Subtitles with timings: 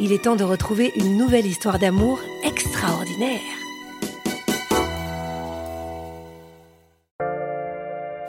[0.00, 3.40] il est temps de retrouver une nouvelle histoire d'amour extraordinaire.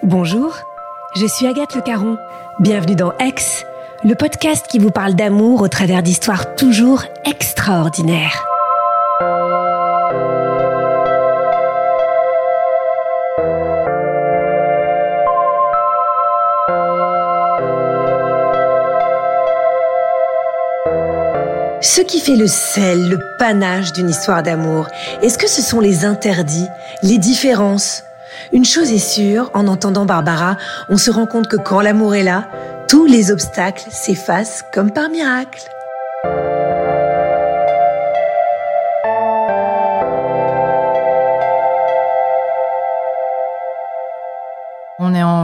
[0.04, 0.56] Bonjour,
[1.16, 2.18] je suis Agathe Le Caron.
[2.60, 3.66] Bienvenue dans Ex,
[4.04, 8.49] le podcast qui vous parle d'amour au travers d'histoires toujours extraordinaires.
[21.82, 24.88] Ce qui fait le sel, le panache d'une histoire d'amour,
[25.22, 26.68] est-ce que ce sont les interdits,
[27.04, 28.04] les différences?
[28.52, 30.58] Une chose est sûre, en entendant Barbara,
[30.90, 32.50] on se rend compte que quand l'amour est là,
[32.90, 35.62] tous les obstacles s'effacent comme par miracle.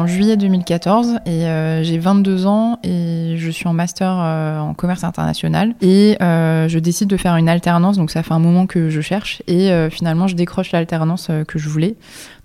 [0.05, 4.75] En juillet 2014 et euh, j'ai 22 ans et je suis en master euh, en
[4.75, 7.97] commerce international et euh, je décide de faire une alternance.
[7.97, 11.67] Donc ça fait un moment que je cherche et finalement je décroche l'alternance que je
[11.69, 11.95] voulais.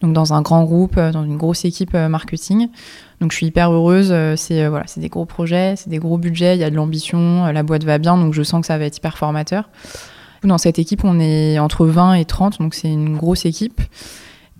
[0.01, 2.69] Donc dans un grand groupe dans une grosse équipe marketing.
[3.21, 6.57] Donc je suis hyper heureuse c'est voilà c'est des gros projets c'est des gros budgets
[6.57, 8.87] il y a de l'ambition la boîte va bien donc je sens que ça va
[8.87, 9.69] être hyper formateur.
[10.45, 13.83] Dans cette équipe on est entre 20 et 30 donc c'est une grosse équipe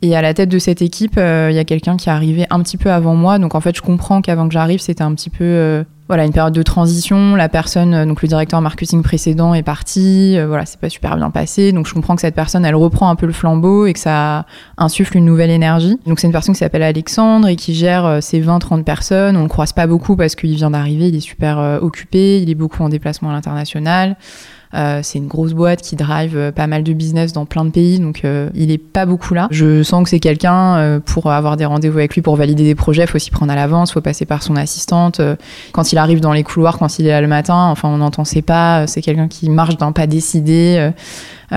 [0.03, 2.47] et à la tête de cette équipe, euh, il y a quelqu'un qui est arrivé
[2.49, 3.39] un petit peu avant moi.
[3.39, 6.33] Donc en fait, je comprends qu'avant que j'arrive, c'était un petit peu euh, voilà une
[6.33, 7.37] période de transition.
[7.37, 10.39] La personne, euh, donc le directeur marketing précédent est parti.
[10.41, 11.73] voilà, c'est pas super bien passé.
[11.73, 14.47] Donc je comprends que cette personne, elle reprend un peu le flambeau et que ça
[14.79, 15.99] insuffle une nouvelle énergie.
[16.07, 19.37] Donc c'est une personne qui s'appelle Alexandre et qui gère ces 20-30 personnes.
[19.37, 21.09] On le croise pas beaucoup parce qu'il vient d'arriver.
[21.09, 22.41] Il est super occupé.
[22.41, 24.17] Il est beaucoup en déplacement à l'international.
[24.73, 27.71] Euh, c'est une grosse boîte qui drive euh, pas mal de business dans plein de
[27.71, 29.49] pays, donc euh, il est pas beaucoup là.
[29.51, 33.07] Je sens que c'est quelqu'un pour avoir des rendez-vous avec lui pour valider des projets,
[33.07, 35.21] faut s'y prendre à l'avance, faut passer par son assistante.
[35.73, 38.25] quand il arrive dans les couloirs, quand il est là le matin, enfin on n'entend
[38.25, 38.87] ses pas.
[38.87, 40.91] C'est quelqu'un qui marche d'un pas décidé.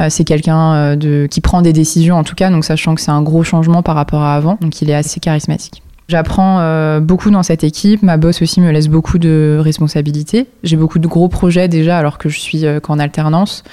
[0.09, 0.97] c'est quelqu'un
[1.29, 3.95] qui prend des décisions en tout cas, donc sachant que c'est un gros changement par
[3.95, 5.83] rapport à avant, donc il est assez charismatique.
[6.13, 8.03] J'apprends euh, beaucoup dans cette équipe.
[8.03, 10.45] Ma boss aussi me laisse beaucoup de responsabilités.
[10.61, 13.63] J'ai beaucoup de gros projets déjà alors que je suis euh, qu'en alternance.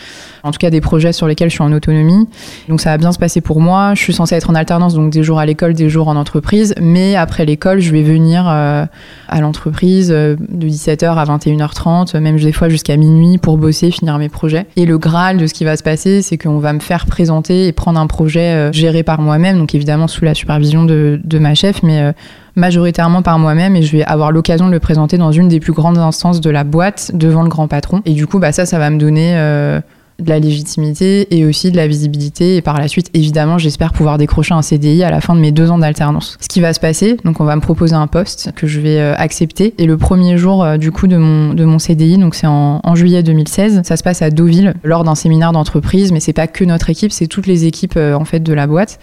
[0.42, 2.26] En tout cas, des projets sur lesquels je suis en autonomie.
[2.70, 3.92] Donc ça va bien se passer pour moi.
[3.94, 6.74] Je suis censée être en alternance, donc des jours à l'école, des jours en entreprise.
[6.80, 8.86] Mais après l'école, je vais venir euh,
[9.28, 14.30] à l'entreprise de 17h à 21h30, même des fois jusqu'à minuit pour bosser, finir mes
[14.30, 14.64] projets.
[14.76, 17.66] Et le Graal de ce qui va se passer, c'est qu'on va me faire présenter
[17.66, 21.54] et prendre un projet géré par moi-même, donc évidemment sous la supervision de, de ma
[21.54, 22.14] chef, mais
[22.56, 25.72] majoritairement par moi-même et je vais avoir l'occasion de le présenter dans une des plus
[25.72, 28.02] grandes instances de la boîte devant le grand patron.
[28.05, 29.81] Et du coup, bah, ça, ça va me donner euh,
[30.19, 32.56] de la légitimité et aussi de la visibilité.
[32.56, 35.52] Et par la suite, évidemment, j'espère pouvoir décrocher un CDI à la fin de mes
[35.52, 36.37] deux ans d'alternance.
[36.40, 38.99] Ce qui va se passer, donc on va me proposer un poste que je vais
[38.99, 39.75] euh, accepter.
[39.78, 42.81] Et le premier jour euh, du coup de mon, de mon CDI, donc c'est en,
[42.82, 46.46] en, juillet 2016, ça se passe à Deauville lors d'un séminaire d'entreprise, mais c'est pas
[46.46, 48.99] que notre équipe, c'est toutes les équipes en fait de la boîte.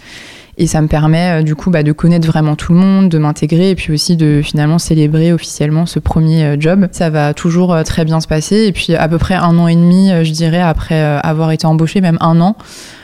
[0.59, 3.18] Et ça me permet euh, du coup bah, de connaître vraiment tout le monde, de
[3.19, 6.88] m'intégrer et puis aussi de finalement célébrer officiellement ce premier euh, job.
[6.92, 8.65] Ça va toujours euh, très bien se passer.
[8.65, 12.01] Et puis à peu près un an et demi, je dirais, après avoir été embauchée,
[12.01, 12.56] même un an,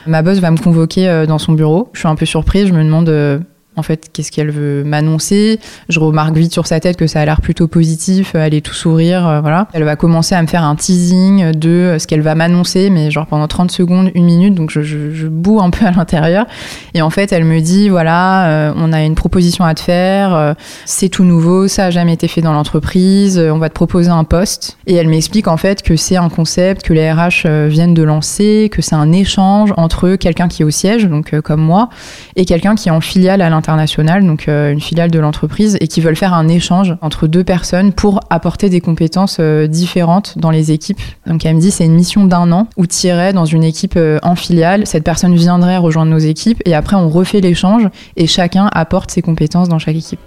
[0.06, 1.90] ma boss va me convoquer dans son bureau.
[1.92, 3.44] Je suis un peu surprise, je me demande
[3.76, 5.58] en fait, qu'est-ce qu'elle veut m'annoncer.
[5.88, 8.74] Je remarque vite sur sa tête que ça a l'air plutôt positif, elle est tout
[8.74, 9.68] sourire, voilà.
[9.72, 13.26] Elle va commencer à me faire un teasing de ce qu'elle va m'annoncer, mais genre
[13.26, 16.46] pendant 30 secondes, une minute, donc je, je, boue un peu à l'intérieur.
[16.94, 20.54] Et en fait, elle me dit, voilà, on a une proposition à te faire,
[20.84, 24.24] c'est tout nouveau, ça a jamais été fait dans l'entreprise, on va te proposer un
[24.24, 24.76] poste.
[24.86, 28.68] Et elle m'explique en fait que c'est un concept que les RH viennent de lancer,
[28.70, 31.88] que c'est un échange entre quelqu'un qui est au siège, donc comme moi,
[32.36, 35.88] et quelqu'un qui est en filiale à l'international, donc euh, une filiale de l'entreprise, et
[35.88, 40.50] qui veulent faire un échange entre deux personnes pour apporter des compétences euh, différentes dans
[40.50, 41.00] les équipes.
[41.26, 44.18] Donc elle me dit c'est une mission d'un an où irais dans une équipe euh,
[44.22, 48.68] en filiale, cette personne viendrait rejoindre nos équipes, et après on refait l'échange, et chacun
[48.72, 50.20] apporte ses compétences dans chaque équipe.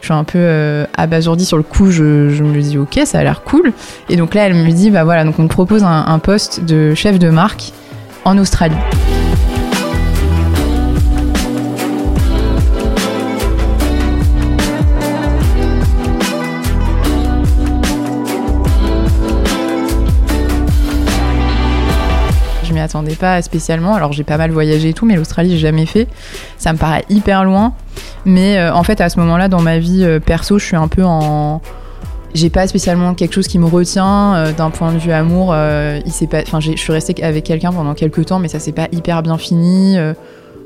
[0.00, 3.22] Je suis un peu euh, abasourdie sur le coup, je, me dis ok, ça a
[3.22, 3.74] l'air cool.
[4.08, 6.94] Et donc là, elle me dit bah voilà, donc on te propose un poste de
[6.94, 7.72] chef de marque
[8.24, 8.76] en Australie.
[22.98, 23.94] M'y attendais pas spécialement.
[23.94, 26.08] Alors j'ai pas mal voyagé et tout, mais l'Australie j'ai jamais fait.
[26.58, 27.74] Ça me paraît hyper loin.
[28.24, 30.88] Mais euh, en fait à ce moment-là dans ma vie euh, perso, je suis un
[30.88, 31.60] peu en
[32.32, 35.54] j'ai pas spécialement quelque chose qui me retient euh, d'un point de vue amour.
[36.06, 38.72] il s'est pas, enfin, je suis restée avec quelqu'un pendant quelques temps, mais ça s'est
[38.72, 39.96] pas hyper bien fini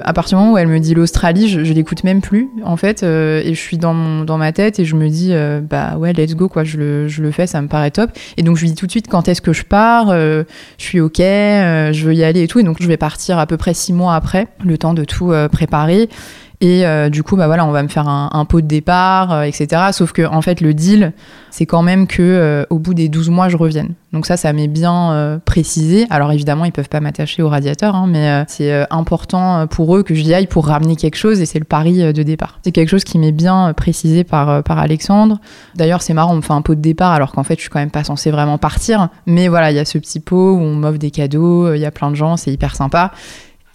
[0.01, 3.03] à partir du moment où elle me dit l'Australie, je, l'écoute même plus, en fait,
[3.03, 5.97] euh, et je suis dans, mon, dans ma tête et je me dis, euh, bah
[5.97, 8.11] ouais, let's go, quoi, je le, je le fais, ça me paraît top.
[8.37, 10.45] Et donc, je lui dis tout de suite quand est-ce que je pars, euh,
[10.79, 12.59] je suis OK, je veux y aller et tout.
[12.59, 15.33] Et donc, je vais partir à peu près six mois après, le temps de tout
[15.51, 16.09] préparer.
[16.61, 19.43] Et euh, du coup, bah voilà, on va me faire un, pot de départ, euh,
[19.43, 19.83] etc.
[19.93, 21.13] Sauf que en fait, le deal,
[21.51, 23.95] c'est quand même que euh, au bout des 12 mois, je revienne.
[24.13, 26.07] Donc ça, ça m'est bien précisé.
[26.09, 30.15] Alors évidemment, ils peuvent pas m'attacher au radiateur, hein, mais c'est important pour eux que
[30.15, 32.61] j'y aille pour ramener quelque chose, et c'est le pari de départ.
[32.63, 35.41] C'est quelque chose qui m'est bien précisé par par Alexandre.
[35.75, 37.71] D'ailleurs, c'est marrant, on me fait un pot de départ alors qu'en fait, je suis
[37.71, 39.09] quand même pas censée vraiment partir.
[39.27, 41.87] Mais voilà, il y a ce petit pot où on m'offre des cadeaux, il y
[41.87, 43.11] a plein de gens, c'est hyper sympa.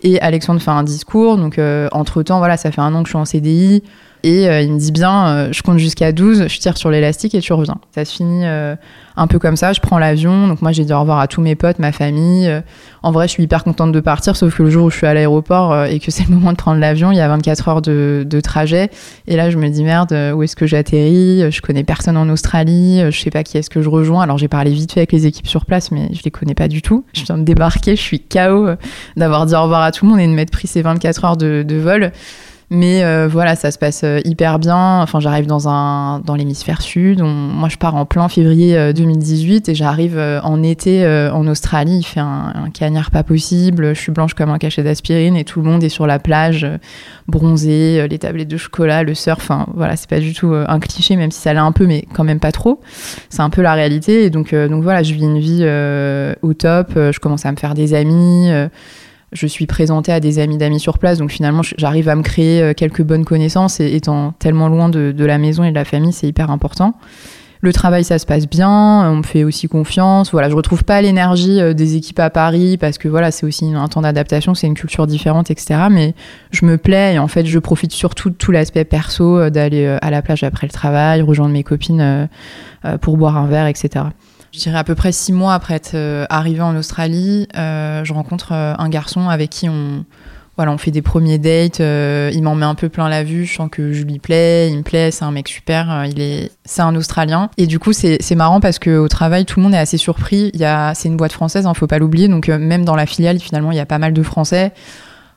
[0.02, 1.38] Et Alexandre fait un discours.
[1.38, 3.84] Donc, euh, entre-temps, voilà, ça fait un an que je suis en CDI.
[4.24, 7.36] Et euh, il me dit bien, euh, je compte jusqu'à 12, je tire sur l'élastique
[7.36, 7.80] et tu reviens.
[7.96, 10.48] Ça se finit un peu comme ça, je prends l'avion.
[10.48, 12.52] Donc moi j'ai dit au revoir à tous mes potes, ma famille.
[13.04, 15.08] en vrai, je suis hyper contente de partir, sauf que le jour où je suis
[15.08, 17.82] à l'aéroport et que c'est le moment de prendre l'avion, il y a 24 heures
[17.82, 18.90] de, trajet.
[19.28, 21.52] Et là, je me dis merde, où est-ce que j'atterris?
[21.52, 24.24] Je connais personne en Australie, je sais pas qui est-ce que je rejoins.
[24.24, 26.68] Alors j'ai parlé vite fait avec les équipes sur place, mais je les connais pas
[26.68, 27.06] du tout.
[27.14, 28.70] Je viens de débarquer, je suis KO
[29.18, 31.38] d'avoir dit au revoir à tout le monde et de m'être pris ces 24 heures
[31.38, 32.12] de vol.
[32.72, 35.02] Mais euh, voilà, ça se passe euh, hyper bien.
[35.02, 37.22] Enfin, j'arrive dans un dans l'hémisphère sud.
[37.22, 41.98] moi, je pars en plein février 2018 euh, et j'arrive en été en Australie.
[42.00, 43.96] Il fait un, un, cagnard pas possible.
[43.96, 46.68] Je suis blanche comme un cachet d'aspirine et tout le monde est sur la plage,
[47.28, 49.40] bronzé, les tablettes de chocolat, le surf.
[49.40, 52.06] Enfin, voilà, c'est pas du tout un cliché, même si ça l'est un peu, mais
[52.14, 52.82] quand même pas trop.
[53.30, 54.26] C'est un peu la réalité.
[54.26, 55.66] Et donc, donc voilà, je vis une vie
[56.44, 56.92] au top.
[56.96, 58.52] Je commence à me faire des amis
[59.32, 62.62] je suis présentée à des amis d'amis sur place, donc finalement j'arrive à me créer
[62.62, 66.14] euh, quelques bonnes connaissances et étant tellement loin de, la maison et de la famille,
[66.14, 66.96] c'est hyper important.
[67.62, 70.32] Le travail, ça se passe bien, on me fait aussi confiance.
[70.32, 73.74] Voilà, je retrouve pas l'énergie euh, des équipes à Paris parce que voilà, c'est aussi
[73.74, 75.88] un temps d'adaptation, c'est une culture différente, etc.
[75.92, 76.16] Mais
[76.52, 79.98] je me plais et en fait, je profite surtout de tout l'aspect perso, euh, d'aller
[80.02, 82.30] à la plage après le travail, rejoindre mes copines
[83.02, 84.06] pour boire un verre, etc.
[84.52, 88.14] Je dirais à peu près six mois après être euh, arrivée en Australie, euh, je
[88.14, 90.06] rencontre euh, un garçon avec qui on,
[90.58, 91.80] voilà, on fait des premiers dates.
[91.80, 93.46] il m'en met un peu plein la vue.
[93.46, 95.12] Je sens que je lui plais, il me plaît.
[95.12, 96.06] C'est un mec super.
[96.06, 97.50] il est, c'est un Australien.
[97.58, 100.52] Et du coup, c'est, marrant parce que au travail, tout le monde est assez surpris.
[100.54, 102.28] Il y a, c'est une boîte française, hein, faut pas l'oublier.
[102.28, 104.74] Donc même dans la filiale, finalement, il y a pas mal de Français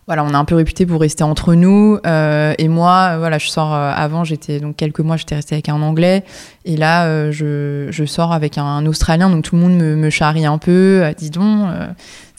[0.06, 1.98] voilà, on est un peu réputé pour rester entre nous.
[2.06, 5.68] Euh, et moi, voilà, je sors euh, avant, j'étais donc quelques mois, j'étais restée avec
[5.68, 6.24] un Anglais,
[6.64, 10.10] et là, euh, je, je, sors avec un, Australien, donc tout le monde me, me
[10.10, 11.04] charrie un peu.
[11.16, 11.68] dis donc,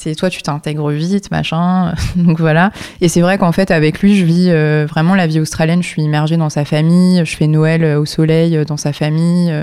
[0.03, 1.93] c'est toi tu t'intègres vite machin.
[2.15, 2.71] Donc voilà.
[2.99, 5.81] Et c'est vrai qu'en fait avec lui je vis euh, vraiment la vie australienne.
[5.81, 7.23] Je suis immergée dans sa famille.
[7.25, 9.53] Je fais Noël euh, au soleil euh, dans sa famille.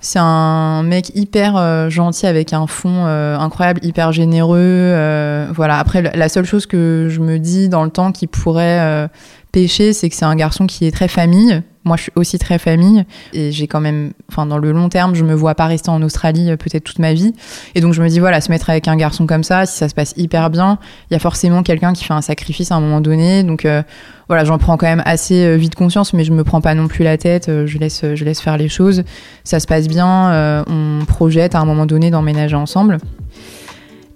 [0.00, 4.92] C'est un mec hyper gentil avec un fond incroyable hyper généreux.
[5.54, 5.78] Voilà.
[5.78, 9.08] Après la seule chose que je me dis dans le temps qui pourrait
[9.50, 12.58] pêcher c'est que c'est un garçon qui est très famille moi, je suis aussi très
[12.58, 15.90] famille et j'ai quand même, enfin, dans le long terme, je me vois pas rester
[15.90, 17.34] en Australie euh, peut-être toute ma vie.
[17.74, 19.88] Et donc, je me dis, voilà, se mettre avec un garçon comme ça, si ça
[19.88, 20.78] se passe hyper bien,
[21.10, 23.42] il y a forcément quelqu'un qui fait un sacrifice à un moment donné.
[23.42, 23.82] Donc, euh,
[24.28, 26.88] voilà, j'en prends quand même assez euh, vite conscience, mais je me prends pas non
[26.88, 27.50] plus la tête.
[27.66, 29.04] je laisse, je laisse faire les choses.
[29.44, 30.64] Ça se passe bien.
[30.66, 32.98] on projette à un moment donné d'emménager ensemble.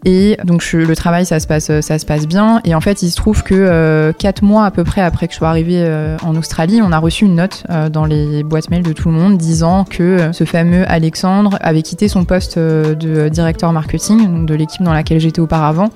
[0.05, 2.61] Et donc le travail, ça se passe, ça se passe bien.
[2.65, 5.33] Et en fait, il se trouve que euh, quatre mois à peu près après que
[5.33, 8.71] je sois arrivée euh, en Australie, on a reçu une note euh, dans les boîtes
[8.71, 13.29] mail de tout le monde disant que ce fameux Alexandre avait quitté son poste de
[13.29, 15.91] directeur marketing, de l'équipe dans laquelle j'étais auparavant,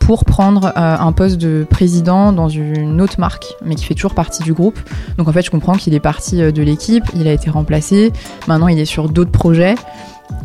[0.00, 4.42] pour prendre un poste de président dans une autre marque, mais qui fait toujours partie
[4.42, 4.78] du groupe.
[5.16, 8.12] Donc en fait, je comprends qu'il est parti de l'équipe, il a été remplacé,
[8.46, 9.76] maintenant il est sur d'autres projets.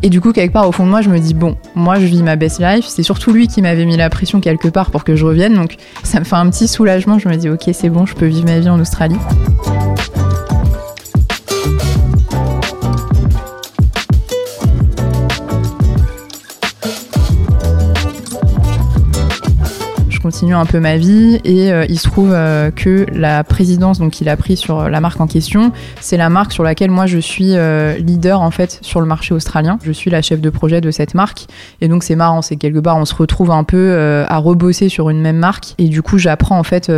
[0.01, 2.05] Et du coup, quelque part, au fond de moi, je me dis, bon, moi, je
[2.05, 2.85] vis ma best life.
[2.87, 5.55] C'est surtout lui qui m'avait mis la pression quelque part pour que je revienne.
[5.55, 7.19] Donc, ça me fait un petit soulagement.
[7.19, 9.17] Je me dis, ok, c'est bon, je peux vivre ma vie en Australie.
[20.29, 24.11] Continue un peu ma vie et euh, il se trouve euh, que la présidence donc
[24.11, 25.71] qu'il a pris sur la marque en question,
[26.01, 29.33] c'est la marque sur laquelle moi je suis euh, leader en fait sur le marché
[29.33, 29.79] australien.
[29.83, 31.47] Je suis la chef de projet de cette marque
[31.81, 35.09] et donc c'est marrant, c'est quelque part on se retrouve un peu à rebosser sur
[35.09, 36.91] une même marque et du coup j'apprends en fait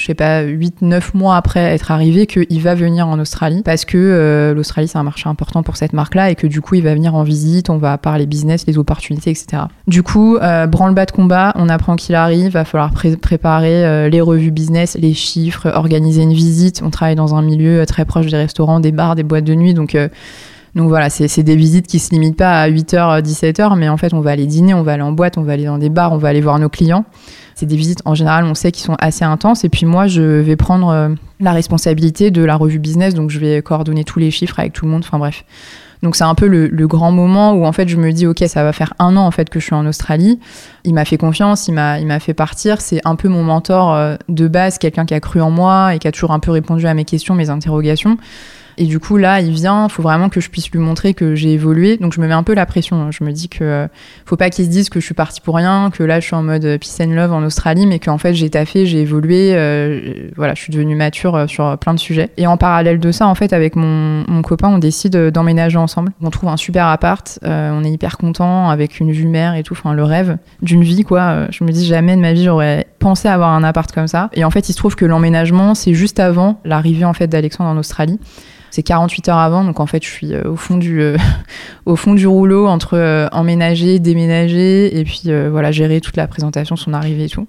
[0.00, 3.98] je sais pas, 8-9 mois après être arrivé, qu'il va venir en Australie parce que
[3.98, 6.94] euh, l'Australie c'est un marché important pour cette marque-là et que du coup il va
[6.94, 9.64] venir en visite, on va parler business, les opportunités, etc.
[9.86, 14.22] Du coup, euh, branle-bas de combat, on apprend qu'il arrive, va falloir préparer euh, les
[14.22, 16.80] revues business, les chiffres, organiser une visite.
[16.82, 19.74] On travaille dans un milieu très proche des restaurants, des bars, des boîtes de nuit,
[19.74, 19.96] donc
[20.74, 24.14] donc voilà, c'est des visites qui se limitent pas à 8h, 17h, mais en fait,
[24.14, 26.12] on va aller dîner, on va aller en boîte, on va aller dans des bars,
[26.12, 27.04] on va aller voir nos clients.
[27.56, 29.64] C'est des visites en général, on sait qu'ils sont assez intenses.
[29.64, 31.08] Et puis moi, je vais prendre euh,
[31.40, 34.84] la responsabilité de la revue business, donc je vais coordonner tous les chiffres avec tout
[34.84, 35.02] le monde.
[35.04, 35.44] Enfin bref.
[36.02, 38.62] Donc c'est un peu le, grand moment où en fait je me dis ok ça
[38.64, 40.40] va faire un an en fait que je suis en Australie.
[40.84, 42.80] Il m'a fait confiance, il m'a il m'a fait partir.
[42.80, 45.98] C'est un peu mon mentor euh, de base, quelqu'un qui a cru en moi et
[45.98, 48.16] qui a toujours un peu répondu à mes questions, mes interrogations.
[48.80, 51.34] Et du coup, là, il vient, il faut vraiment que je puisse lui montrer que
[51.34, 51.98] j'ai évolué.
[51.98, 52.96] Donc, je me mets un peu la pression.
[52.96, 53.10] Hein.
[53.10, 53.86] Je me dis que euh,
[54.24, 56.34] faut pas qu'il se dise que je suis partie pour rien, que là, je suis
[56.34, 59.52] en mode peace and love en Australie, mais qu'en fait, j'ai taffé, j'ai évolué.
[59.52, 62.30] Euh, voilà, je suis devenue mature euh, sur plein de sujets.
[62.38, 66.12] Et en parallèle de ça, en fait, avec mon, copain, on décide d'emménager ensemble.
[66.22, 67.38] On trouve un super appart.
[67.42, 69.74] on est hyper content avec une vue mer et tout.
[69.74, 71.50] Enfin, le rêve d'une vie, quoi.
[71.50, 74.30] Je me dis jamais de ma vie, j'aurais pensé avoir un appart comme ça.
[74.34, 77.70] Et en fait, il se trouve que l'emménagement, c'est juste avant l'arrivée, en fait, d'Alexandre
[77.70, 78.20] en Australie.
[78.70, 81.16] C'est 48 heures avant, donc en fait, je suis euh, au fond du, euh,
[81.86, 86.76] au fond du rouleau entre euh, emménager, déménager et puis voilà, gérer toute la présentation,
[86.76, 87.48] son arrivée et tout.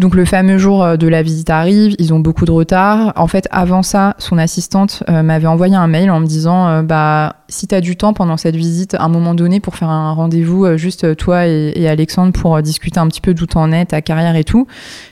[0.00, 3.12] Donc le fameux jour de la visite arrive, ils ont beaucoup de retard.
[3.16, 7.66] En fait, avant ça, son assistante m'avait envoyé un mail en me disant bah si
[7.66, 10.76] tu as du temps pendant cette visite à un moment donné pour faire un rendez-vous
[10.78, 14.44] juste toi et, Alexandre pour discuter un petit peu d'où t'en es, ta carrière et
[14.44, 14.66] tout,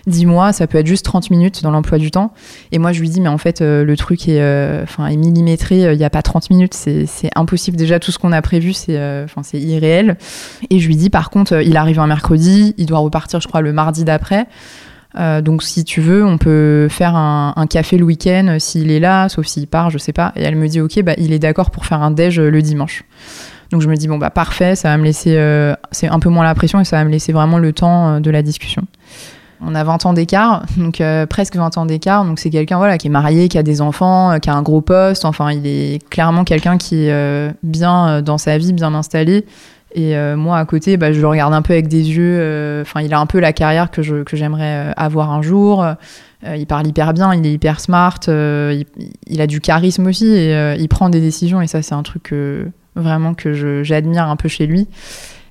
[0.07, 2.33] dis-moi, ça peut être juste 30 minutes dans l'emploi du temps.
[2.73, 6.04] Et moi je lui dis mais en fait le truc est est millimétré, il n'y
[6.04, 10.16] a pas 30 minutes, c'est impossible déjà tout ce qu'on a prévu, c'est irréel.
[10.71, 13.61] Et je lui dis par contre, il arrive un mercredi, il doit repartir je crois
[13.61, 14.47] le mardi d'après.
[15.17, 19.00] Euh, donc si tu veux, on peut faire un, café le week-end euh, s'il est
[19.00, 20.33] là, sauf s'il part, je sais pas.
[20.37, 22.62] Et elle me dit ok, bah il est d'accord pour faire un déj euh, le
[22.62, 23.05] dimanche.
[23.71, 25.37] Donc je me dis bon bah parfait, ça va me laisser,
[25.91, 28.31] c'est un peu moins la pression et ça va me laisser vraiment le temps de
[28.31, 28.83] la discussion.
[29.61, 32.25] On a 20 ans d'écart, donc presque 20 ans d'écart.
[32.25, 34.81] Donc c'est quelqu'un voilà qui est marié, qui a des enfants, qui a un gros
[34.81, 35.27] poste.
[35.27, 39.45] Enfin, il est clairement quelqu'un qui est bien dans sa vie, bien installé.
[39.92, 42.38] Et euh, moi, à côté, bah, je le regarde un peu avec des yeux.
[42.40, 45.87] Euh, enfin, il a un peu la carrière que, j'aimerais euh, avoir un jour.
[46.45, 48.21] il parle hyper bien, il est hyper smart.
[48.26, 51.62] Il, a du charisme aussi et il prend des décisions.
[51.62, 52.35] Et ça, c'est un truc
[52.95, 54.88] vraiment que j'admire un peu chez lui.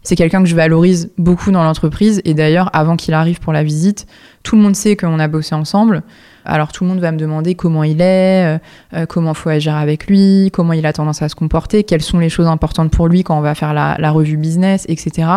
[0.08, 2.22] C'est quelqu'un que je valorise beaucoup dans l'entreprise.
[2.24, 4.08] Et d'ailleurs, avant qu'il arrive pour la visite,
[4.42, 6.02] tout le monde sait qu'on a bossé ensemble.
[6.46, 8.58] Alors tout le monde va me demander comment il est, euh,
[8.94, 12.20] euh, comment faut agir avec lui, comment il a tendance à se comporter, quelles sont
[12.20, 15.28] les choses importantes pour lui quand on va faire la, revue business, etc.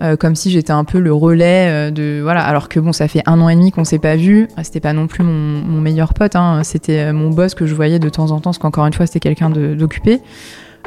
[0.00, 2.42] Euh, comme si j'étais un peu le relais de voilà.
[2.42, 4.48] Alors que bon, ça fait un an et demi qu'on s'est pas vu.
[4.62, 6.36] C'était pas non plus mon, meilleur pote.
[6.36, 6.62] Hein.
[6.64, 9.20] C'était mon boss que je voyais de temps en temps, parce qu'encore une fois, c'était
[9.20, 10.22] quelqu'un d'occupé.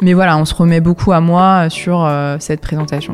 [0.01, 3.13] Mais voilà, on se remet beaucoup à moi sur cette présentation.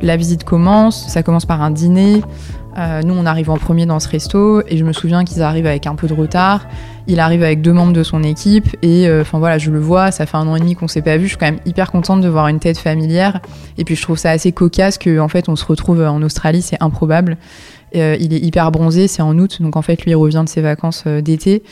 [0.00, 2.22] La visite commence, ça commence par un dîner.
[2.78, 5.66] Euh, nous, on arrive en premier dans ce resto et je me souviens qu'ils arrivent
[5.66, 6.66] avec un peu de retard.
[7.06, 10.12] Il arrive avec deux membres de son équipe et euh, enfin voilà, je le vois.
[10.12, 11.24] Ça fait un an et demi qu'on s'est pas vu.
[11.24, 13.40] Je suis quand même hyper contente de voir une tête familière
[13.78, 16.62] et puis je trouve ça assez cocasse que en fait on se retrouve en Australie,
[16.62, 17.36] c'est improbable.
[17.94, 20.60] il est hyper bronzé, c'est en août, donc en fait lui il revient de ses
[20.60, 21.62] vacances d'été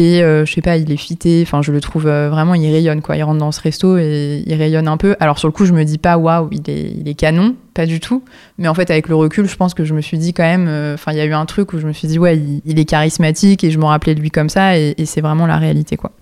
[0.00, 3.16] et je sais pas, il est fité, enfin je le trouve vraiment, il rayonne quoi.
[3.16, 5.16] Il rentre dans ce resto et il rayonne un peu.
[5.20, 7.86] Alors sur le coup, je me dis pas waouh, il est, il est canon, pas
[7.86, 8.22] du tout.
[8.58, 10.68] Mais en fait, avec le recul, je pense que je me suis dit quand même,
[10.94, 12.84] enfin il y a eu un truc où je me suis dit ouais, il, est
[12.84, 15.96] charismatique et je me rappelais de lui comme ça et, et c'est vraiment la réalité
[15.96, 16.12] quoi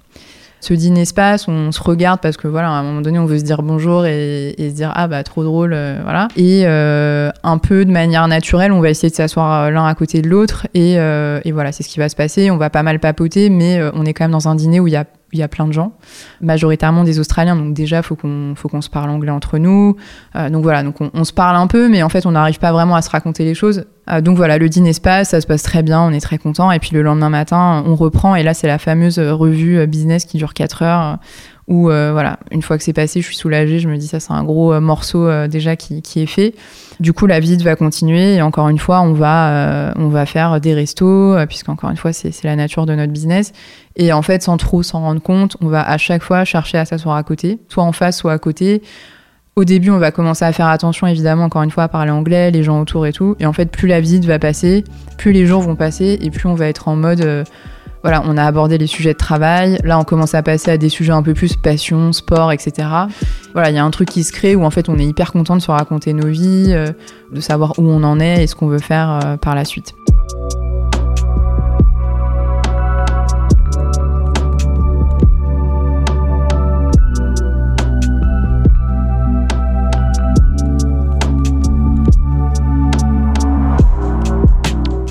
[0.60, 3.26] ce dîner se passe, on se regarde parce que voilà, à un moment donné, on
[3.26, 6.28] veut se dire bonjour et, se dire ah bah trop drôle, euh, voilà.
[6.36, 9.94] Et euh, un peu de manière naturelle, on va essayer de s'asseoir euh, l'un à
[9.94, 12.50] côté de l'autre et, et, voilà, c'est ce qui va se passer.
[12.50, 14.92] On va pas mal papoter, mais on est quand même dans un dîner où il
[14.92, 15.92] y a il y a plein de gens,
[16.40, 19.96] majoritairement des Australiens, donc déjà faut qu'on faut qu'on se parle anglais entre nous.
[20.36, 22.72] Euh, donc voilà, donc on, se parle un peu, mais en fait on n'arrive pas
[22.72, 23.84] vraiment à se raconter les choses.
[24.10, 26.38] Euh, donc voilà, le dîner se passe, ça se passe très bien, on est très
[26.38, 26.70] content.
[26.70, 30.38] Et puis le lendemain matin, on reprend et là c'est la fameuse revue business qui
[30.38, 31.18] dure 4 heures
[31.68, 34.20] où euh, voilà, une fois que c'est passé, je suis soulagée, je me dis ça
[34.20, 36.54] c'est un gros euh, morceau euh, déjà qui, qui, est fait.
[36.98, 40.60] Du coup, la visite va continuer et encore une fois, on va, on va faire
[40.60, 43.52] des restos, puisqu'encore une fois, c'est la nature de notre business.
[43.94, 46.84] Et en fait, sans trop s'en rendre compte, on va à chaque fois chercher à
[46.84, 48.82] s'asseoir à côté, soit en face, soit à côté.
[49.58, 52.52] Au début, on va commencer à faire attention, évidemment, encore une fois, à parler anglais,
[52.52, 53.34] les gens autour et tout.
[53.40, 54.84] Et en fait, plus la visite va passer,
[55.16, 57.44] plus les jours vont passer, et plus on va être en mode
[58.02, 59.80] voilà, on a abordé les sujets de travail.
[59.82, 62.88] Là, on commence à passer à des sujets un peu plus passion, sport, etc.
[63.52, 65.32] Voilà, il y a un truc qui se crée où en fait, on est hyper
[65.32, 66.86] content de se raconter nos vies, euh,
[67.32, 69.94] de savoir où on en est et ce qu'on veut faire euh, par la suite.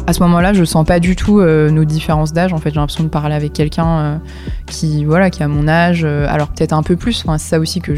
[0.07, 2.53] À ce moment-là, je sens pas du tout euh, nos différences d'âge.
[2.53, 4.17] En fait, j'ai l'impression de parler avec quelqu'un euh,
[4.65, 7.21] qui, voilà, qui a mon âge, euh, alors peut-être un peu plus.
[7.25, 7.93] Enfin, c'est ça aussi que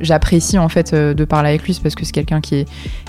[0.00, 2.64] j'apprécie en fait de parler avec lui, parce que c'est quelqu'un qui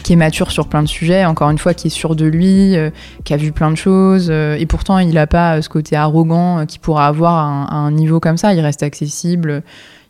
[0.10, 1.24] est, mature sur plein de sujets.
[1.24, 2.76] Encore une fois, qui est sûr de lui,
[3.24, 6.82] qui a vu plein de choses, et pourtant il a pas ce côté arrogant qu'il
[6.82, 8.54] pourra avoir à un, niveau comme ça.
[8.54, 9.64] Il reste accessible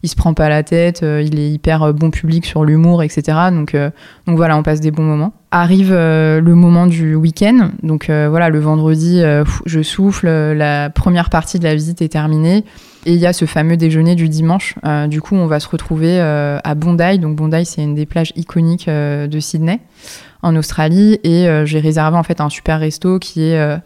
[0.04, 3.38] il se prend pas la tête, il est hyper bon public sur l'humour, etc.
[3.52, 3.76] Donc,
[4.28, 5.34] donc voilà, on passe des bons moments.
[5.54, 7.72] Arrive euh, le moment du week-end.
[7.84, 12.08] Donc euh, voilà, le vendredi, euh, je souffle, la première partie de la visite est
[12.08, 12.64] terminée.
[13.06, 14.76] Et il y a ce fameux déjeuner du dimanche.
[15.08, 17.18] du coup, on va se retrouver à Bondi.
[17.18, 19.80] Donc Bondi, c'est une des plages iconiques de Sydney,
[20.44, 21.20] en Australie.
[21.24, 23.80] Et j'ai réservé en fait un super resto qui est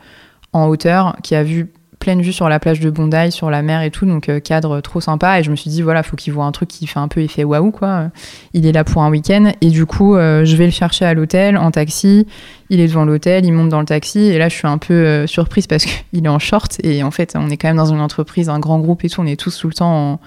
[0.52, 1.72] en hauteur, qui a vu
[2.06, 4.80] pleine vue sur la plage de Bondi, sur la mer et tout, donc euh, cadre
[4.80, 5.40] trop sympa.
[5.40, 7.20] Et je me suis dit, voilà, faut qu'il voit un truc qui fait un peu
[7.20, 8.12] effet waouh, quoi.
[8.54, 9.52] Il est là pour un week-end.
[9.62, 12.28] Et du coup, euh, je vais le chercher à l'hôtel en taxi.
[12.70, 14.20] Il est devant l'hôtel, il monte dans le taxi.
[14.20, 16.78] Et là, je suis un peu euh, surprise parce qu'il est en short.
[16.84, 19.22] Et en fait, on est quand même dans une entreprise, un grand groupe et tout.
[19.22, 20.20] On est tous tout le temps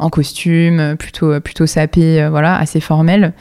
[0.00, 3.34] en, costume, plutôt, plutôt sapé, voilà, assez formel.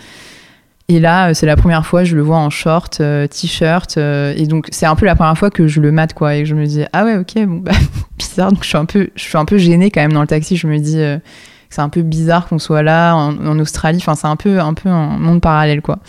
[0.92, 3.98] Et là, euh, c'est la première fois, je le vois en short, euh, t-shirt.
[3.98, 6.36] Euh, et donc, c'est un peu la première fois que je le mate, quoi.
[6.36, 7.72] Et je me dis, ah ouais, ok, bon, bah,
[8.18, 8.52] bizarre.
[8.52, 10.58] Donc, je suis un peu, je suis un peu gênée quand même dans le taxi.
[10.58, 11.00] Je me dis,
[11.70, 14.00] c'est un peu bizarre qu'on soit là, en, Australie.
[14.02, 16.00] Enfin, c'est un peu, un peu un monde parallèle, quoi.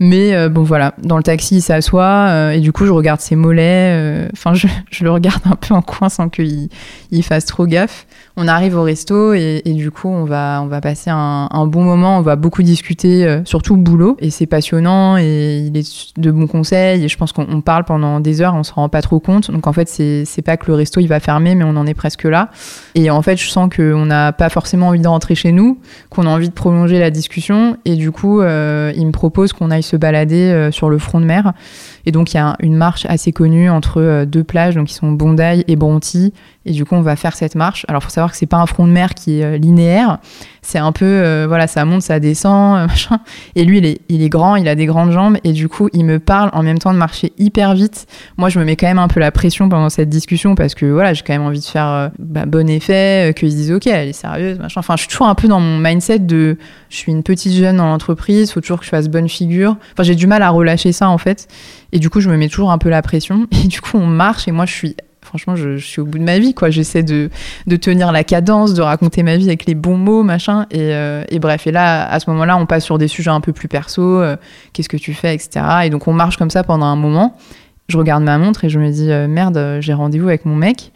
[0.00, 4.28] Mais bon, voilà, dans le taxi, il s'assoit et du coup, je regarde ses mollets.
[4.32, 4.54] Enfin,
[4.90, 6.68] je, le regarde un peu en coin sans qu'il
[7.10, 8.06] il fasse trop gaffe.
[8.36, 12.18] On arrive au resto et, du coup on va on va passer un, bon moment,
[12.18, 14.16] on va beaucoup discuter, euh, surtout boulot.
[14.20, 17.04] Et c'est passionnant et il est de bons conseils.
[17.04, 19.50] Et je pense qu'on parle pendant des heures, on se rend pas trop compte.
[19.50, 21.94] Donc en fait c'est pas que le resto il va fermer mais on en est
[21.94, 22.50] presque là.
[22.94, 25.78] Et en fait je sens qu'on n'a pas forcément envie de rentrer chez nous,
[26.08, 27.76] qu'on a envie de prolonger la discussion.
[27.84, 31.20] Et du coup euh, il me propose qu'on aille se balader euh, sur le front
[31.20, 31.52] de mer
[32.06, 35.12] et donc il y a une marche assez connue entre deux plages donc qui sont
[35.12, 36.16] Bondi et Bronte
[36.64, 37.84] et du coup, on va faire cette marche.
[37.88, 40.18] Alors, faut savoir que c'est pas un front de mer qui est euh, linéaire.
[40.60, 43.18] C'est un peu, euh, voilà, ça monte, ça descend, euh, machin.
[43.56, 45.38] Et lui, il est, il est grand, il a des grandes jambes.
[45.42, 48.06] Et du coup, il me parle en même temps de marcher hyper vite.
[48.36, 50.86] Moi, je me mets quand même un peu la pression pendant cette discussion parce que,
[50.86, 54.08] voilà, j'ai quand même envie de faire bah, bon effet, qu'ils se disent, OK, elle
[54.08, 54.78] est sérieuse, machin.
[54.78, 56.58] Enfin, je suis toujours un peu dans mon mindset de,
[56.90, 59.76] je suis une petite jeune dans l'entreprise, faut toujours que je fasse bonne figure.
[59.92, 61.48] Enfin, j'ai du mal à relâcher ça, en fait.
[61.92, 63.46] Et du coup, je me mets toujours un peu la pression.
[63.64, 64.96] Et du coup, on marche et moi, je suis
[65.32, 66.68] franchement, je, suis au bout de ma vie, quoi.
[66.68, 67.30] J'essaie de,
[67.80, 70.66] tenir la cadence, de raconter ma vie avec les bons mots, machin.
[70.74, 73.52] Euh, et, bref, et là, à ce moment-là, on passe sur des sujets un peu
[73.52, 74.02] plus perso.
[74.02, 74.36] Euh,
[74.72, 75.64] qu'est-ce que tu fais, etc.
[75.84, 77.36] Et donc, on marche comme ça pendant un moment.
[77.88, 80.92] Je regarde ma montre et je me dis, euh, merde, j'ai rendez-vous avec mon mec.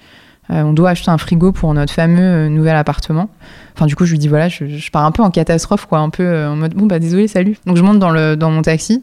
[0.51, 3.31] on doit acheter un frigo pour notre fameux nouvel appartement.
[3.75, 5.99] Enfin, du coup, je lui dis, voilà, je, pars un peu en catastrophe, quoi.
[6.01, 7.57] Un peu en mode, bon, bah, désolé, salut.
[7.65, 9.03] Donc, je monte dans, le, dans mon taxi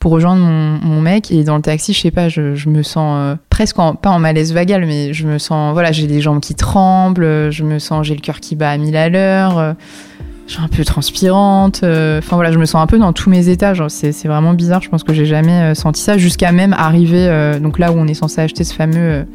[0.00, 1.30] pour rejoindre mon, mec.
[1.30, 4.52] Et dans le taxi, je sais pas, je, me sens euh, presque pas en malaise
[4.52, 8.14] vagal, mais je me sens, voilà, j'ai les jambes qui tremblent, je me sens, j'ai
[8.14, 9.58] le cœur qui bat à mille à l'heure.
[9.58, 9.72] Euh,
[10.46, 11.84] je suis un peu transpirante.
[11.84, 13.84] Enfin voilà, je me sens un peu dans tous mes étages.
[13.88, 14.82] C'est vraiment bizarre.
[14.82, 18.14] Je pense que j'ai jamais senti ça jusqu'à même arriver donc là où on est
[18.14, 19.26] censé acheter ce fameux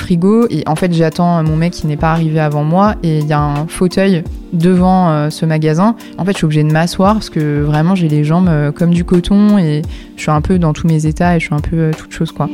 [0.00, 3.26] frigo et en fait j'attends mon mec qui n'est pas arrivé avant moi et il
[3.26, 5.94] y a un fauteuil devant euh, ce magasin.
[6.18, 8.90] En fait je suis obligée de m'asseoir parce que vraiment j'ai les jambes euh, comme
[8.90, 9.82] du coton et
[10.16, 12.12] je suis un peu dans tous mes états et je suis un peu euh, toute
[12.12, 12.48] chose quoi.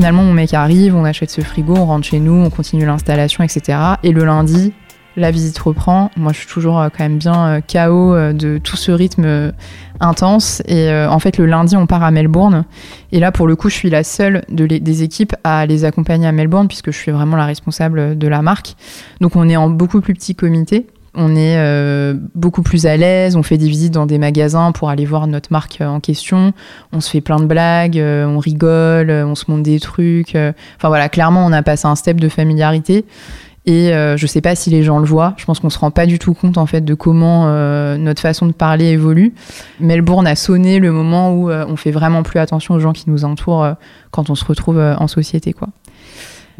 [0.00, 3.44] Finalement, mon mec arrive, on achète ce frigo, on rentre chez nous, on continue l'installation,
[3.44, 3.76] etc.
[4.02, 4.72] Et le lundi,
[5.14, 6.10] la visite reprend.
[6.16, 9.52] Moi, je suis toujours euh, quand même bien KO euh, euh, de tout ce rythme
[10.00, 10.62] intense.
[10.66, 12.64] Et en fait, le lundi, on part à Melbourne.
[13.12, 16.32] Et là, pour le coup, je suis la seule des équipes à les accompagner à
[16.32, 18.76] Melbourne, puisque je suis vraiment la responsable de la marque.
[19.20, 20.86] Donc, on est en beaucoup plus petit comité.
[21.14, 24.90] On est euh, beaucoup plus à l'aise, on fait des visites dans des magasins pour
[24.90, 26.52] aller voir notre marque euh, en question.
[26.92, 30.36] On se fait plein de blagues, euh, on rigole, on se montre des trucs.
[30.36, 33.04] Enfin voilà, clairement, on a passé un step de familiarité.
[33.66, 35.34] Et je sais pas si les gens le voient.
[35.36, 37.44] Je pense qu'on se rend pas du tout compte en fait de comment
[37.98, 39.32] notre façon de parler évolue.
[39.78, 43.24] Melbourne a sonné le moment où on fait vraiment plus attention aux gens qui nous
[43.24, 43.74] entourent
[44.10, 45.68] quand on se retrouve en société, quoi.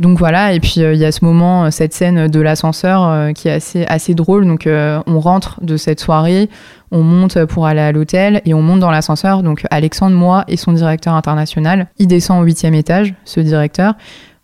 [0.01, 3.05] Donc voilà, et puis euh, il y a ce moment, euh, cette scène de l'ascenseur
[3.05, 4.47] euh, qui est assez, assez drôle.
[4.47, 6.49] Donc on rentre de cette soirée,
[6.91, 9.43] on monte pour aller à l'hôtel et on monte dans l'ascenseur.
[9.43, 13.93] Donc Alexandre, moi et son directeur international, il descend au huitième étage, ce directeur.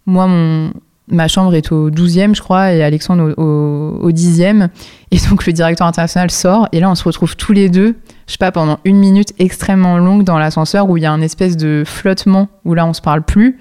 [0.05, 0.73] Moi, mon,
[1.09, 4.69] ma chambre est au 12e, je crois, et Alexandre au, 10e.
[5.11, 8.33] Et donc le directeur international sort, et là on se retrouve tous les deux, je
[8.33, 11.57] sais pas, pendant une minute extrêmement longue dans l'ascenseur où il y a un espèce
[11.57, 13.59] de flottement où là on se parle plus.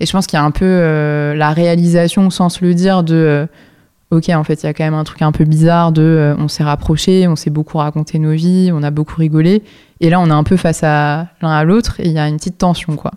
[0.00, 3.02] Et je pense qu'il y a un peu euh, la réalisation, sans se le dire,
[3.02, 3.46] de euh,
[4.10, 6.34] ok, en fait, il y a quand même un truc un peu bizarre de euh,
[6.38, 9.62] on s'est rapprochés, on s'est beaucoup raconté nos vies, on a beaucoup rigolé.
[10.00, 12.28] Et là, on est un peu face à l'un à l'autre et il y a
[12.28, 13.12] une petite tension, quoi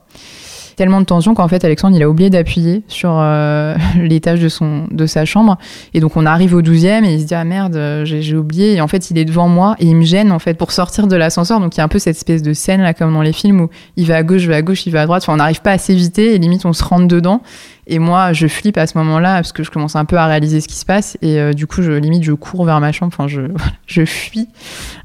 [0.76, 4.86] tellement de tension qu'en fait Alexandre il a oublié d'appuyer sur euh, l'étage de son
[4.92, 5.58] de sa chambre.
[5.94, 8.74] Et donc on arrive au 12e et il se dit ah merde euh, j'ai oublié.
[8.74, 11.08] Et en fait il est devant moi et il me gêne en fait pour sortir
[11.08, 11.60] de l'ascenseur.
[11.60, 13.62] Donc il y a un peu cette espèce de scène là comme dans les films
[13.62, 15.24] où il va à gauche je vais à gauche il va à droite.
[15.24, 17.42] Enfin on n'arrive pas à s'éviter et limite on se rentre dedans
[17.88, 20.62] et moi, je flippe à ce moment-là parce que je commence un peu à réaliser
[20.62, 21.18] ce qui se passe.
[21.22, 23.12] Et euh, du coup, je limite, je cours vers ma chambre.
[23.14, 23.42] Enfin, je,
[23.88, 24.48] je fuis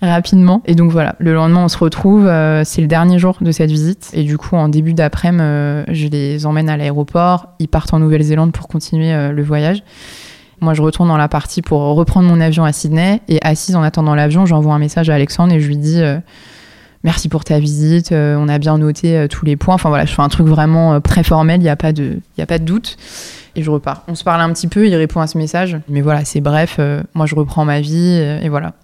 [0.03, 0.63] rapidement.
[0.67, 2.27] Et donc voilà, le lendemain, on se retrouve.
[2.27, 4.11] Euh, c'est le dernier jour de cette visite.
[4.13, 7.49] Et du coup, en début d'après-midi, euh, je les emmène à l'aéroport.
[7.59, 9.83] Ils partent en Nouvelle-Zélande pour continuer le voyage.
[10.61, 13.21] Moi, je retourne dans la partie pour reprendre mon avion à Sydney.
[13.29, 16.03] Et assise en attendant l'avion, j'envoie un message à Alexandre et je lui dis
[17.07, 19.77] merci pour ta visite, euh, on a bien noté euh, tous les points.
[19.77, 22.19] Enfin voilà, je fais un truc vraiment euh, très formel, il n'y a, pas de,
[22.39, 22.97] a pas de doute.
[23.55, 24.03] Et je repars.
[24.09, 25.79] On se parle un petit peu, il répond à ce message.
[25.89, 26.79] Mais voilà, c'est bref,
[27.15, 28.75] moi je reprends ma vie et voilà.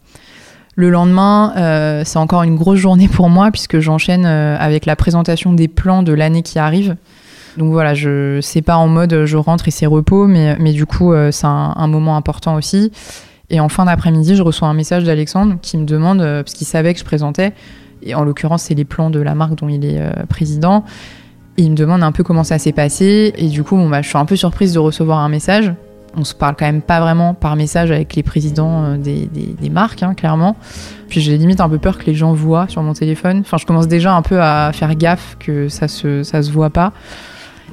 [0.77, 5.69] Le lendemain, c'est encore une grosse journée pour moi puisque j'enchaîne avec la présentation des
[5.69, 6.97] plans de l'année qui arrive.
[7.59, 10.87] Donc voilà, je c'est pas en mode je rentre et c'est repos, mais, mais du
[10.87, 12.93] coup c'est un, un, moment important aussi.
[13.51, 16.95] Et en fin d'après-midi, je reçois un message d'Alexandre qui me demande, parce qu'il savait
[16.95, 17.53] que je présentais,
[18.03, 20.85] et en l'occurrence, c'est les plans de la marque dont il est euh, président.
[21.57, 23.33] il me demande un peu comment ça s'est passé.
[23.37, 25.73] Et du coup, bon, bah, je suis un peu surprise de recevoir un message.
[26.15, 29.71] On se parle quand même pas vraiment par message avec les présidents euh, des, des,
[29.71, 30.57] marques, hein, clairement.
[31.09, 33.41] Puis j'ai limite un peu peur que les gens voient sur mon téléphone.
[33.41, 36.71] Enfin, je commence déjà un peu à faire gaffe que ça se, ça se voit
[36.71, 36.93] pas.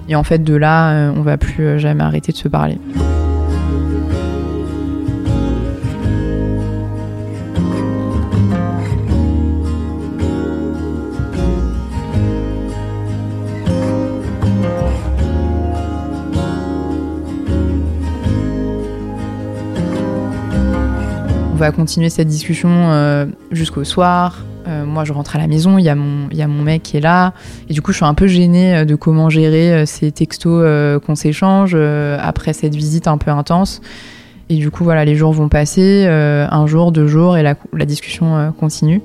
[0.07, 2.77] Et en fait, de là, euh, on va plus jamais arrêter de se parler.
[21.59, 24.45] Va continuer cette discussion euh, jusqu'au soir.
[24.67, 26.83] Euh, moi, je rentre à la maison, il y, a mon, y a mon mec
[26.83, 27.33] qui est là.
[27.69, 30.65] Et du coup, je suis un peu gênée euh, de comment gérer ces textos
[31.05, 33.81] qu'on s'échange après cette visite un peu intense.
[34.47, 38.51] Et du coup, voilà, les jours vont passer, un jour, deux jours, et la discussion
[38.59, 39.01] continue.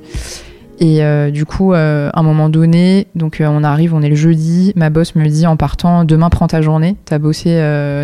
[0.80, 4.08] Et euh, du coup, euh, à un moment donné, donc euh, on arrive, on est
[4.08, 7.54] le jeudi, ma boss me dit en partant, demain prends ta journée, t'as bossé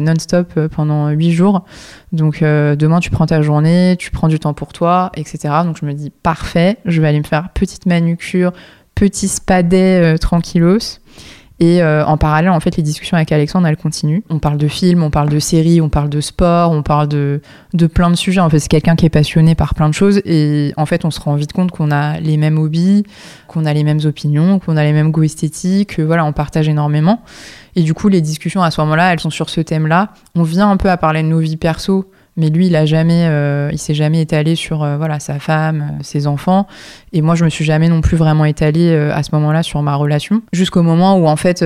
[0.02, 1.64] non-stop pendant huit jours,
[2.12, 5.54] donc demain tu prends ta journée, tu prends du temps pour toi, etc.
[5.64, 8.52] Donc je me dis parfait, je vais aller me faire petite manucure,
[8.94, 10.99] petit spa day tranquillos.
[11.62, 14.22] Et euh, en parallèle, en fait, les discussions avec Alexandre, elles continuent.
[14.30, 17.42] On parle de films, on parle de séries, on parle de sport, on parle de,
[17.74, 18.40] de plein de sujets.
[18.40, 20.22] En fait, c'est quelqu'un qui est passionné par plein de choses.
[20.24, 23.04] Et en fait, on se rend vite compte qu'on a les mêmes hobbies,
[23.46, 26.00] qu'on a les mêmes opinions, qu'on a les mêmes goûts esthétiques.
[26.00, 27.22] Voilà, on partage énormément.
[27.76, 30.14] Et du coup, les discussions à ce moment-là, elles sont sur ce thème-là.
[30.34, 33.26] On vient un peu à parler de nos vies perso mais lui, il a jamais,
[33.26, 36.66] euh, il s'est jamais étalé sur euh, voilà sa femme, euh, ses enfants.
[37.12, 39.94] Et moi, je me suis jamais non plus vraiment étalée à ce moment-là sur ma
[39.96, 41.64] relation, jusqu'au moment où en fait,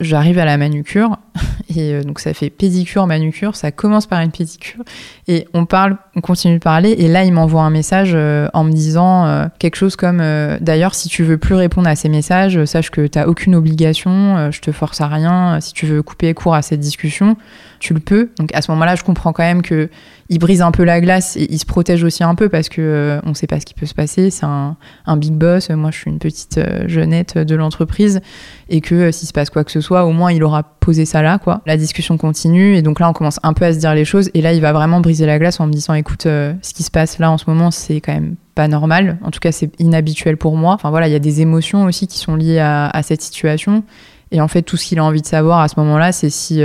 [0.00, 1.18] j'arrive à la manucure
[1.76, 3.56] et donc ça fait pédicure, manucure.
[3.56, 4.82] Ça commence par une pédicure
[5.28, 6.90] et on parle, on continue de parler.
[6.98, 10.18] Et là, il m'envoie un message en me disant quelque chose comme
[10.60, 14.50] d'ailleurs, si tu veux plus répondre à ces messages, sache que tu n'as aucune obligation,
[14.50, 15.60] je te force à rien.
[15.60, 17.36] Si tu veux couper court à cette discussion
[17.78, 18.30] tu le peux.
[18.38, 19.88] Donc à ce moment-là, je comprends quand même que
[20.28, 22.80] il brise un peu la glace et il se protège aussi un peu parce que
[22.80, 24.30] euh, on ne sait pas ce qui peut se passer.
[24.30, 24.76] C'est un,
[25.16, 25.70] big boss.
[25.70, 28.20] Moi, je suis une petite euh, jeunette de l'entreprise
[28.68, 31.04] et que euh, s'il se passe quoi que ce soit, au moins il aura posé
[31.04, 31.62] ça là, quoi.
[31.66, 34.30] La discussion continue et donc là, on commence un peu à se dire les choses
[34.34, 36.90] et là, il va vraiment briser la glace en me disant, écoute, ce qui se
[36.90, 39.18] passe là en ce moment, c'est quand même pas normal.
[39.22, 40.74] En tout cas, c'est inhabituel pour moi.
[40.74, 43.84] Enfin voilà, il y a des émotions aussi qui sont liées à cette situation.
[44.32, 46.60] Et en fait, tout ce qu'il a envie de savoir à ce moment-là, c'est si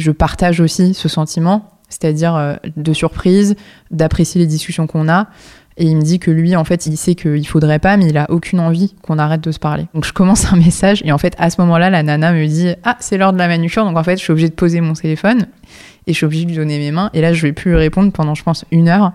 [0.00, 3.56] je partage aussi ce sentiment, c'est-à-dire euh, de surprise,
[3.90, 5.26] d'apprécier les discussions qu'on a.
[5.76, 8.18] Et il me dit que lui, en fait, il sait qu'il faudrait pas, mais il
[8.18, 9.86] a aucune envie qu'on arrête de se parler.
[9.94, 12.74] Donc je commence un message et en fait, à ce moment-là, la nana me dit
[12.84, 13.84] Ah, c'est l'heure de la manucure.
[13.84, 15.46] Donc en fait, je suis obligée de poser mon téléphone
[16.06, 17.10] et je suis obligée de lui donner mes mains.
[17.14, 19.12] Et là, je vais plus lui répondre pendant, je pense, une heure.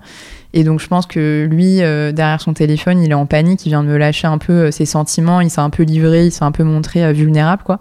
[0.54, 3.70] Et donc je pense que lui, euh, derrière son téléphone, il est en panique, il
[3.70, 6.32] vient de me lâcher un peu euh, ses sentiments, il s'est un peu livré, il
[6.32, 7.80] s'est un peu montré vulnérable, quoi.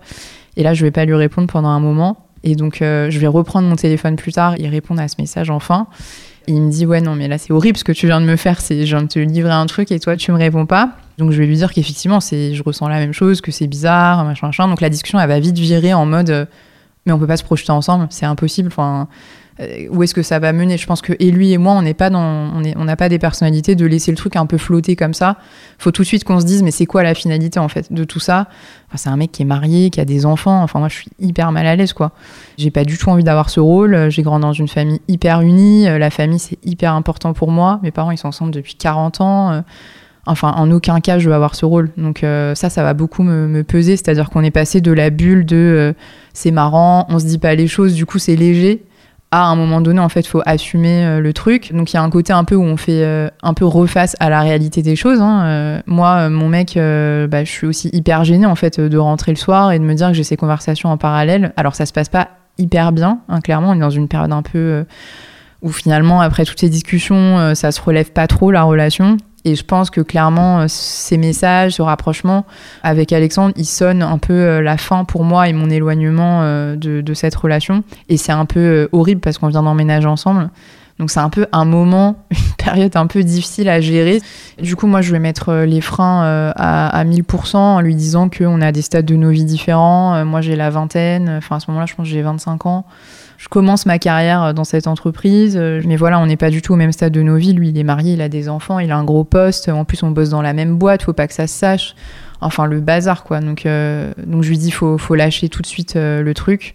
[0.56, 2.23] Et là, je vais pas lui répondre pendant un moment.
[2.44, 5.50] Et donc, euh, je vais reprendre mon téléphone plus tard, il répond à ce message
[5.50, 5.88] enfin.
[6.46, 8.26] Et il me dit ouais non mais là c'est horrible ce que tu viens de
[8.26, 10.66] me faire, c'est je viens de te livrer un truc et toi tu me réponds
[10.66, 10.90] pas.
[11.16, 14.22] Donc je vais lui dire qu'effectivement c'est je ressens la même chose, que c'est bizarre,
[14.26, 14.68] machin machin.
[14.68, 16.44] Donc la discussion elle va vite virer en mode euh,
[17.06, 18.68] mais on peut pas se projeter ensemble, c'est impossible.
[18.68, 19.08] Enfin
[19.90, 20.76] où est-ce que ça va mener?
[20.76, 23.74] Je pense que et lui et moi, on n'est pas on n'a pas des personnalités
[23.74, 25.36] de laisser le truc un peu flotter comme ça.
[25.78, 28.04] Faut tout de suite qu'on se dise, mais c'est quoi la finalité en fait de
[28.04, 28.48] tout ça?
[28.88, 30.62] Enfin, C'est un mec qui est marié, qui a des enfants.
[30.62, 32.12] Enfin, moi, je suis hyper mal à l'aise quoi.
[32.58, 34.10] J'ai pas du tout envie d'avoir ce rôle.
[34.10, 35.84] J'ai grandi dans une famille hyper unie.
[35.84, 37.80] La famille, c'est hyper important pour moi.
[37.82, 39.62] Mes parents, ils sont ensemble depuis 40 ans.
[40.26, 41.90] Enfin, en aucun cas, je veux avoir ce rôle.
[41.96, 43.96] Donc euh, ça, ça va beaucoup me, peser.
[43.96, 45.92] C'est-à-dire qu'on est passé de la bulle de euh,
[46.32, 48.84] c'est marrant, on se dit pas les choses, du coup c'est léger,
[49.36, 51.72] à un moment donné, en fait, faut assumer euh, le truc.
[51.72, 54.16] Donc il y a un côté un peu où on fait euh, un peu reface
[54.20, 55.20] à la réalité des choses.
[55.20, 55.44] Hein.
[55.46, 59.36] Euh, moi, mon mec, bah, je suis aussi hyper gênée en fait de rentrer le
[59.36, 61.52] soir et de me dire que j'ai ces conversations en parallèle.
[61.56, 63.70] Alors ça se passe pas hyper bien, hein, clairement.
[63.70, 64.84] On est dans une période un peu
[65.62, 69.16] où finalement, après toutes ces discussions, ça se relève pas trop la relation.
[69.44, 72.46] Et je pense que clairement, euh, ces messages, ce rapprochement
[72.82, 76.76] avec Alexandre, il sonne un peu euh, la fin pour moi et mon éloignement euh,
[76.76, 77.84] de, cette relation.
[78.08, 80.50] Et c'est un peu horrible parce qu'on vient d'emménager ensemble.
[80.98, 84.20] Donc c'est un peu un moment, une période un peu difficile à gérer.
[84.60, 88.60] Du coup, moi, je vais mettre les freins à, à 1000% en lui disant qu'on
[88.60, 90.24] a des stades de nos vies différents.
[90.24, 91.28] Moi, j'ai la vingtaine.
[91.38, 92.84] Enfin, à ce moment-là, je pense que j'ai 25 ans
[93.44, 96.62] je commence ma carrière euh, dans cette entreprise, euh, mais voilà, on n'est pas du
[96.62, 97.52] tout au même stade de nos vies.
[97.52, 99.68] Lui, il est marié, il a des enfants, il a un gros poste.
[99.68, 101.94] En plus, on bosse dans la même boîte, faut pas que ça se sache.
[102.40, 103.40] Enfin, le bazar, quoi.
[103.40, 106.74] Donc, euh, donc je lui dis, faut, faut lâcher tout de suite le truc.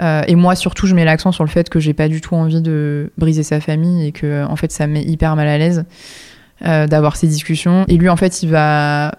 [0.00, 2.62] et moi, surtout, je mets l'accent sur le fait que j'ai pas du tout envie
[2.62, 5.84] de briser sa famille et que, en fait, ça me met hyper mal à l'aise
[6.60, 7.84] d'avoir ces discussions.
[7.86, 9.12] Et lui, en fait, il va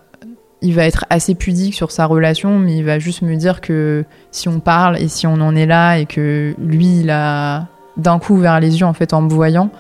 [0.62, 4.04] il va être assez pudique sur sa relation, mais il va juste me dire que
[4.32, 7.68] si on parle et si on en est là et que lui, il a
[7.98, 9.72] d'un coup ouvert les yeux en fait en me voyant,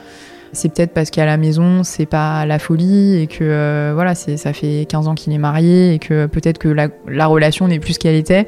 [0.53, 4.37] c'est peut-être parce qu'à la maison, c'est pas la folie et que euh, voilà, c'est
[4.37, 7.93] ça fait 15 ans qu'il est marié et que peut-être que la, relation n'est plus
[7.93, 8.47] ce qu'elle était.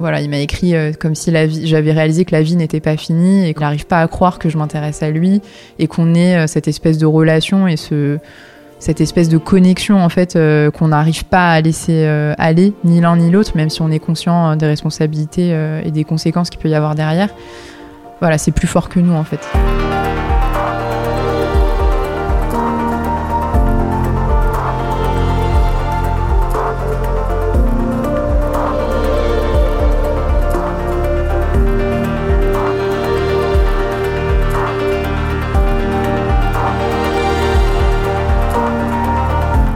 [0.00, 1.32] Voilà, il m'a écrit euh, comme si
[1.66, 4.48] j'avais réalisé que la vie n'était pas finie et qu'il n'arrive pas à croire que
[4.48, 5.40] je m'intéresse à lui
[5.78, 8.18] et qu'on ait euh, cette espèce de relation et ce
[8.84, 13.00] cette espèce de connexion en fait euh, qu'on n'arrive pas à laisser euh, aller ni
[13.00, 16.60] l'un ni l'autre même si on est conscient euh, des responsabilités et des conséquences qu'il
[16.60, 17.30] peut y avoir derrière.
[18.20, 19.40] Voilà c'est plus fort que nous en fait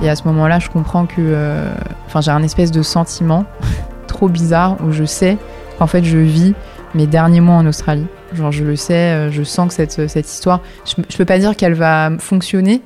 [0.08, 1.16] Et à ce moment-là, je comprends que.
[1.18, 1.70] Euh,
[2.06, 3.44] enfin, j'ai un espèce de sentiment
[4.06, 5.36] trop bizarre où je sais
[5.78, 6.54] qu'en fait, je vis
[6.94, 8.06] mes derniers mois en Australie.
[8.32, 10.62] Genre, je le sais, euh, je sens que cette, cette histoire.
[10.86, 12.80] Je, je peux pas dire qu'elle va fonctionner,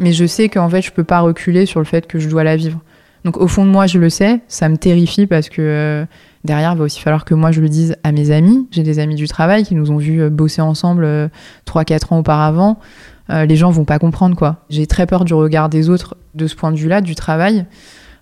[0.00, 2.42] mais je sais qu'en fait, je peux pas reculer sur le fait que je dois
[2.42, 2.80] la vivre.
[3.24, 5.62] Donc, au fond de moi, je le sais, ça me terrifie parce que.
[5.62, 6.04] Euh,
[6.42, 8.66] derrière, il va aussi falloir que moi je le dise à mes amis.
[8.72, 11.30] J'ai des amis du travail qui nous ont vus bosser ensemble
[11.66, 12.80] 3-4 ans auparavant.
[13.28, 14.56] Les gens vont pas comprendre quoi.
[14.68, 17.66] J'ai très peur du regard des autres de ce point de vue-là, du travail.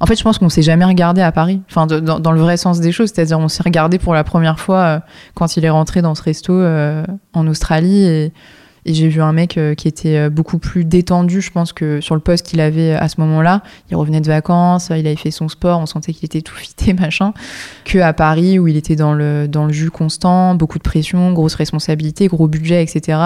[0.03, 2.81] En fait, je pense qu'on s'est jamais regardé à Paris, enfin dans, le vrai sens
[2.81, 4.99] des choses, c'est-à-dire on s'est regardé pour la première fois euh,
[5.35, 8.33] quand il est rentré dans ce resto euh, en Australie et,
[8.85, 12.21] j'ai vu un mec euh, qui était beaucoup plus détendu, je pense que sur le
[12.21, 13.63] poste qu'il avait à ce moment-là.
[13.93, 16.93] Il revenait de vacances, il avait fait son sport, on sentait qu'il était tout fité
[17.01, 17.33] machin,
[17.85, 21.33] que à Paris où il était dans le dans le jus constant, beaucoup de pression,
[21.33, 23.19] grosse responsabilité, gros budget, etc.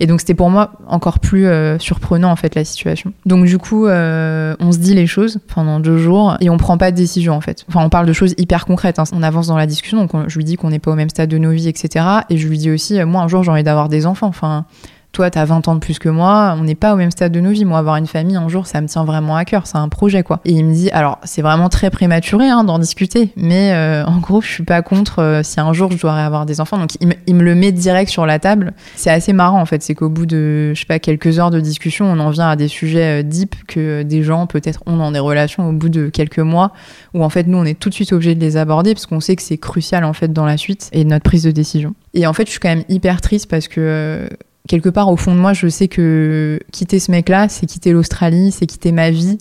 [0.00, 3.12] Et donc c'était pour moi encore plus euh, surprenant en fait la situation.
[3.26, 6.78] Donc du coup, euh, on se dit les choses pendant deux jours et on prend
[6.78, 7.64] pas de décision en fait.
[7.68, 8.98] Enfin, on parle de choses hyper concrètes.
[8.98, 9.04] Hein.
[9.12, 11.28] On avance dans la discussion, donc je lui dis qu'on n'est pas au même stade
[11.28, 12.04] de nos vies, etc.
[12.30, 14.26] Et je lui dis aussi, euh, moi un jour j'ai envie d'avoir des enfants.
[14.28, 14.66] Enfin,
[15.14, 17.32] toi, tu as 20 ans de plus que moi, on n'est pas au même stade
[17.32, 17.64] de nos vies.
[17.64, 20.22] Moi, avoir une famille un jour, ça me tient vraiment à cœur, c'est un projet,
[20.22, 20.40] quoi.
[20.44, 24.18] Et il me dit, alors, c'est vraiment très prématuré hein, d'en discuter, mais euh, en
[24.18, 26.78] gros, je suis pas contre euh, si un jour je dois avoir des enfants.
[26.78, 28.74] Donc, il me, le met direct sur la table.
[28.96, 29.82] C'est assez marrant, en fait.
[29.82, 32.56] C'est qu'au bout de, je sais pas, quelques heures de discussion, on en vient à
[32.56, 36.08] des sujets euh, deep que des gens, peut-être, ont dans des relations au bout de
[36.08, 36.72] quelques mois,
[37.14, 39.20] où en fait, nous, on est tout de suite obligé de les aborder parce qu'on
[39.20, 41.94] sait que c'est crucial, en fait, dans la suite et notre prise de décision.
[42.14, 44.28] Et en fait, je suis quand même hyper triste parce que
[44.68, 48.52] quelque part au fond de moi, je sais que quitter ce mec-là, c'est quitter l'Australie,
[48.52, 49.38] c'est quitter ma vie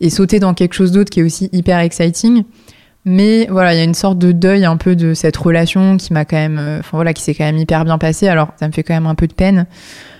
[0.00, 2.44] et sauter dans quelque chose d'autre qui est aussi hyper exciting.
[3.08, 6.12] Mais voilà, il y a une sorte de deuil un peu de cette relation qui
[6.12, 8.26] m'a quand même, euh, enfin voilà, qui s'est quand même hyper bien passée.
[8.26, 9.66] Alors ça me fait quand même un peu de peine,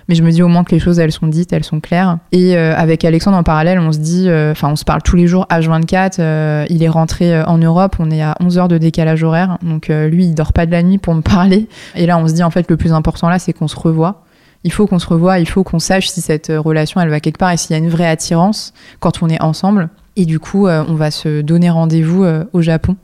[0.08, 2.18] mais je me dis au moins que les choses elles sont dites, elles sont claires.
[2.30, 5.16] Et euh, avec Alexandre en parallèle, on se dit, euh, enfin on se parle tous
[5.16, 6.66] les jours H24.
[6.70, 10.26] il est rentré en Europe, on est à 11 heures de décalage horaire, donc lui
[10.26, 11.66] il dort pas de la nuit pour me parler.
[11.96, 14.25] Et là on se dit en fait le plus important là c'est qu'on se revoit
[14.64, 17.20] il faut qu'on se revoie, il faut qu'on sache si cette euh, relation elle va
[17.20, 19.88] quelque part et s'il y a une vraie attirance quand on est ensemble.
[20.16, 22.96] Et du coup, euh, on va se donner rendez-vous euh, au Japon.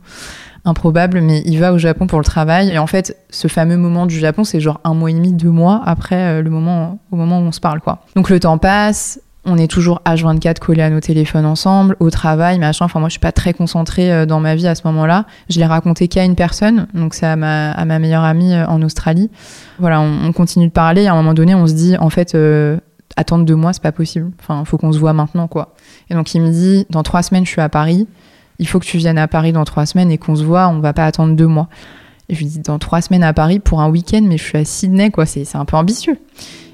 [0.65, 2.71] Improbable, mais il va au Japon pour le travail.
[2.71, 5.51] Et en fait, ce fameux moment du Japon, c'est genre un mois et demi, deux
[5.51, 8.05] mois après le moment, au moment où on se parle, quoi.
[8.15, 12.59] Donc le temps passe, on est toujours H24 collés à nos téléphones ensemble, au travail,
[12.59, 12.85] machin.
[12.85, 15.27] Enfin, moi, je suis pas très concentrée euh, dans ma vie à ce moment-là.
[15.51, 19.31] Je l'ai raconté qu'à une personne, donc c'est à ma, meilleure amie euh, en Australie.
[19.81, 21.07] Voilà, on, continue de parler.
[21.09, 22.79] À un moment donné, on se dit, en fait, euh,
[23.17, 24.31] attendre deux mois, c'est pas possible.
[24.41, 25.75] Enfin, faut qu'on se voit maintenant, quoi.
[26.09, 28.07] Et donc, il me dit, dans trois semaines, je suis à Paris.
[28.61, 30.69] Il faut que tu viennes à Paris dans trois semaines et qu'on se voit.
[30.69, 31.69] On va pas attendre deux mois.
[32.29, 34.59] Et je lui dis, dans trois semaines à Paris pour un week-end, mais je suis
[34.59, 35.27] à Sydney, quoi.
[35.27, 36.17] C'est un peu ambitieux.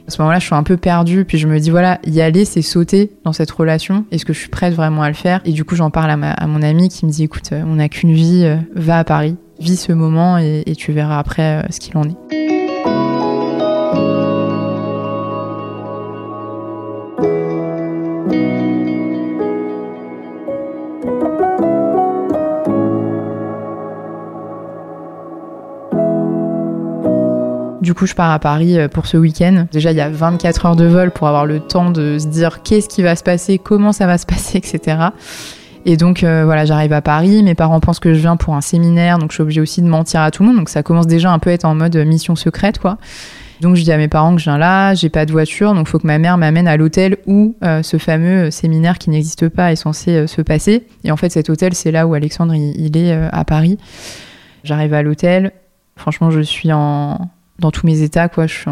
[0.09, 2.47] À ce moment-là, je suis un peu perdue, puis je me dis voilà, y aller,
[2.47, 4.07] c'est sauter dans cette relation.
[4.11, 5.43] Est-ce que je suis prête vraiment à le faire?
[5.45, 7.91] Et du coup, j'en parle à, mon ami qui me dit écoute, euh, on n'a
[7.91, 11.79] qu'une vie, euh, va à Paris, vis ce moment et, tu verras après euh, ce
[11.79, 12.58] qu'il en est.
[27.89, 29.65] Du coup, je pars à Paris euh, pour ce week-end.
[29.73, 32.63] Déjà, il y a 24 heures de vol pour avoir le temps de se dire
[32.63, 34.99] qu'est-ce qui va se passer, comment ça va se passer, etc.
[35.87, 38.61] Et donc euh, voilà, j'arrive à Paris, mes parents pensent que je viens pour un
[38.61, 41.07] séminaire, donc je suis obligée aussi de mentir à tout le monde, donc ça commence
[41.07, 42.99] déjà un peu à être en mode mission secrète, quoi.
[43.63, 45.89] Donc je dis à mes parents que je viens là, j'ai pas de voiture, donc
[45.89, 49.73] faut que ma mère m'amène à l'hôtel où euh, ce fameux séminaire qui n'existe pas
[49.73, 50.87] est censé se passer.
[51.05, 53.79] Et en fait, cet hôtel, c'est là où Alexandre il est à Paris.
[54.63, 55.53] J'arrive à l'hôtel,
[55.97, 58.47] franchement, je suis en dans tous mes états, quoi.
[58.47, 58.71] Je suis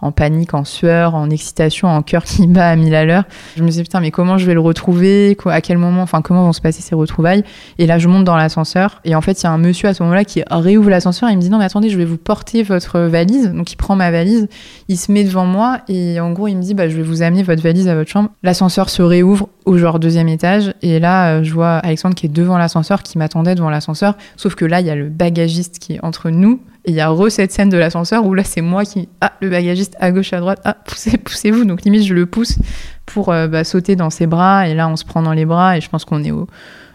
[0.00, 3.24] en, panique, en sueur, en excitation, en cœur qui bat à mille à l'heure.
[3.56, 5.36] Je me dis, putain, mais comment je vais le retrouver?
[5.46, 6.02] À quel moment?
[6.02, 7.44] Enfin, comment vont se passer ces retrouvailles?
[7.78, 9.00] Et là, je monte dans l'ascenseur.
[9.04, 11.32] Et en fait, il y a un monsieur à ce moment-là qui réouvre l'ascenseur et
[11.32, 13.52] il me dit, non, mais attendez, je vais vous porter votre valise.
[13.52, 14.48] Donc, il prend ma valise,
[14.88, 17.22] il se met devant moi et en gros, il me dit, bah, je vais vous
[17.22, 18.30] amener votre valise à votre chambre.
[18.42, 20.74] L'ascenseur se réouvre au genre deuxième étage.
[20.82, 24.16] Et là, euh, je vois Alexandre qui est devant l'ascenseur, qui m'attendait devant l'ascenseur.
[24.36, 27.08] Sauf que là, il y a le bagagiste qui est entre nous il y a
[27.08, 29.08] re cette scène de l'ascenseur où là, c'est moi qui.
[29.20, 30.60] Ah, le bagagiste à gauche, à droite.
[30.64, 31.64] Ah, poussez, poussez-vous.
[31.64, 32.58] Donc, limite, je le pousse
[33.06, 34.68] pour euh, bah, sauter dans ses bras.
[34.68, 35.78] Et là, on se prend dans les bras.
[35.78, 36.46] Et je pense qu'on est au.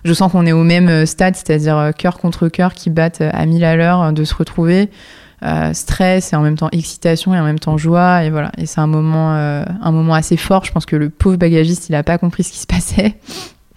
[0.05, 3.21] Je sens qu'on est au même euh, stade, c'est-à-dire euh, cœur contre cœur qui battent
[3.21, 4.89] à mille à l'heure de se retrouver.
[5.73, 8.81] stress et en même temps excitation et en même temps joie et voilà et c'est
[8.81, 12.17] un moment un moment assez fort je pense que le pauvre bagagiste il a pas
[12.17, 13.15] compris ce qui se passait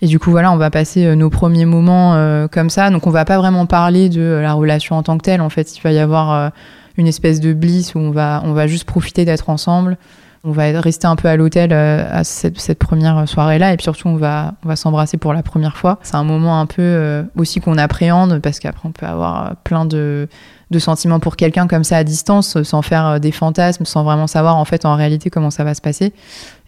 [0.02, 2.90] et du coup, voilà, on va passer euh, nos premiers moments euh, comme ça.
[2.90, 5.40] Donc, on va pas vraiment parler de euh, la relation en tant que telle.
[5.40, 6.50] En fait, il va y avoir
[6.96, 9.96] une espèce de bliss où on va, on va juste profiter d'être ensemble.
[10.42, 13.72] On va rester un peu à l'hôtel à cette, cette première soirée-là.
[13.72, 16.00] Et puis surtout, on va, on va s'embrasser pour la première fois.
[16.02, 20.26] C'est un moment un peu aussi qu'on appréhende parce qu'après, on peut avoir plein de
[20.72, 24.26] de sentiments pour quelqu'un comme ça à distance, sans faire euh, des fantasmes, sans vraiment
[24.26, 26.12] savoir en fait en réalité comment ça va se passer.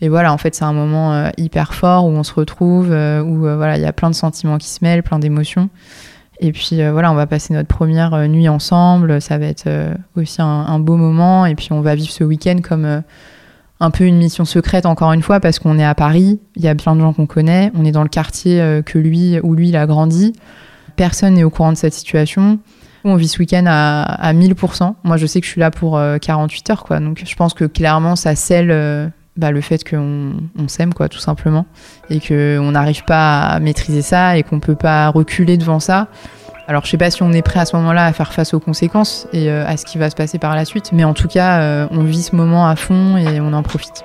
[0.01, 3.21] Et voilà, en fait, c'est un moment euh, hyper fort où on se retrouve, euh,
[3.23, 5.69] où voilà, il y a plein de sentiments qui se mêlent, plein d'émotions.
[6.41, 9.23] Et puis voilà, on va passer notre première nuit ensemble.
[9.23, 9.69] Ça va être
[10.17, 11.47] aussi un, beau moment.
[11.47, 13.03] Et puis on va vivre ce week-end comme
[13.79, 16.41] un peu une mission secrète encore une fois parce qu'on est à Paris.
[16.57, 17.71] Il y a plein de gens qu'on connaît.
[17.77, 20.33] On est dans le quartier que lui où lui il a grandi.
[20.97, 22.59] Personne n'est au courant de cette situation.
[23.05, 24.95] On vit ce week-end à, 1000%.
[25.05, 27.01] Moi, je sais que je suis là pour 48 heures, quoi.
[27.01, 31.19] Donc, je pense que clairement, ça scelle bah, le fait qu'on on, s'aime, quoi, tout
[31.19, 31.67] simplement,
[32.09, 36.09] et qu'on n'arrive pas à maîtriser ça et qu'on peut pas reculer devant ça.
[36.67, 38.61] Alors, je sais pas si on est prêt à ce moment-là à faire face aux
[38.61, 41.29] conséquences et euh, à ce qui va se passer par la suite, mais en tout
[41.29, 44.05] cas, euh, on vit ce moment à fond et on en profite.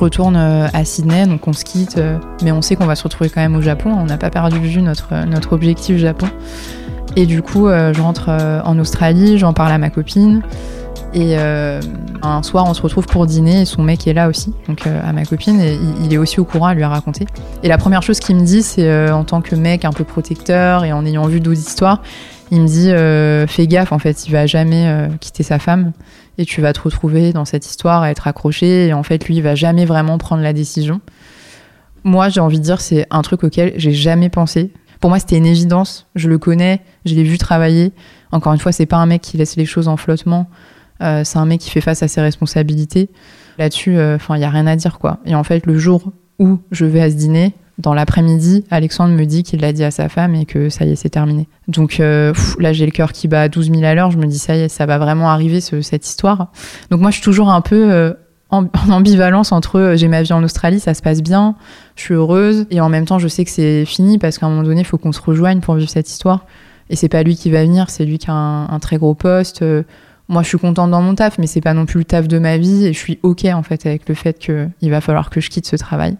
[0.00, 3.02] Retourne euh, à Sydney, donc on se quitte, euh, mais on sait qu'on va se
[3.02, 3.94] retrouver quand même au Japon.
[3.96, 6.26] On n'a pas perdu de vue notre, notre objectif Japon.
[7.16, 8.30] Et du coup, euh, je rentre
[8.64, 10.42] en Australie, j'en parle à ma copine.
[11.12, 14.86] Et un soir, on se retrouve pour dîner et son mec est là aussi, donc
[14.86, 17.26] à ma copine, et il, est aussi au courant, à lui a raconté.
[17.64, 20.84] Et la première chose qu'il me dit, c'est en tant que mec un peu protecteur
[20.84, 22.00] et en ayant vu d'autres histoires,
[22.52, 25.90] il me dit fais gaffe, en fait, il va jamais quitter sa femme
[26.40, 29.36] et tu vas te retrouver dans cette histoire à être accroché et en fait lui
[29.36, 31.02] il va jamais vraiment prendre la décision.
[32.02, 34.72] Moi j'ai envie de dire c'est un truc auquel j'ai jamais pensé.
[35.00, 37.92] Pour moi c'était une évidence, je le connais, je l'ai vu travailler.
[38.32, 40.48] Encore une fois c'est pas un mec qui laisse les choses en flottement,
[41.02, 43.10] euh, c'est un mec qui fait face à ses responsabilités.
[43.58, 45.18] Là-dessus, euh, enfin il y a rien à dire quoi.
[45.26, 49.24] Et en fait le jour où je vais à ce dîner, dans l'après-midi, Alexandre me
[49.24, 51.48] dit qu'il l'a dit à sa femme et que ça y est, c'est terminé.
[51.66, 54.10] Donc euh, là, j'ai le cœur qui bat à 12 000 à l'heure.
[54.10, 56.52] Je me dis, ça y est, ça va vraiment arriver, cette histoire.
[56.90, 58.12] Donc moi, je suis toujours un peu euh,
[58.50, 61.54] en, ambivalence entre euh, j'ai ma vie en Australie, ça se passe bien,
[61.96, 64.50] je suis heureuse, et en même temps, je sais que c'est fini parce qu'à un
[64.50, 66.44] moment donné, il faut qu'on se rejoigne pour vivre cette histoire.
[66.90, 69.64] Et c'est pas lui qui va venir, c'est lui qui a un, très gros poste.
[70.28, 72.38] moi, je suis contente dans mon taf, mais c'est pas non plus le taf de
[72.40, 75.40] ma vie, et je suis ok en fait avec le fait qu'il va falloir que
[75.40, 76.16] je quitte ce travail.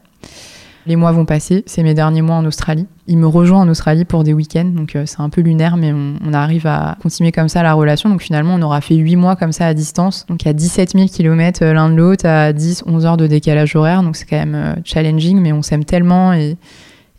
[0.91, 2.89] Les mois vont passer, c'est mes derniers mois en Australie.
[3.07, 5.93] Il me rejoint en Australie pour des week-ends, donc euh, c'est un peu lunaire, mais
[5.93, 8.11] on, arrive à continuer comme ça la relation.
[8.11, 11.07] Donc finalement, on aura fait 8 mois comme ça à distance, donc à 17 000
[11.07, 14.75] km l'un de l'autre, à 10-11 heures de décalage horaire, donc c'est quand même euh,
[14.85, 16.57] challenging, mais on s'aime tellement et,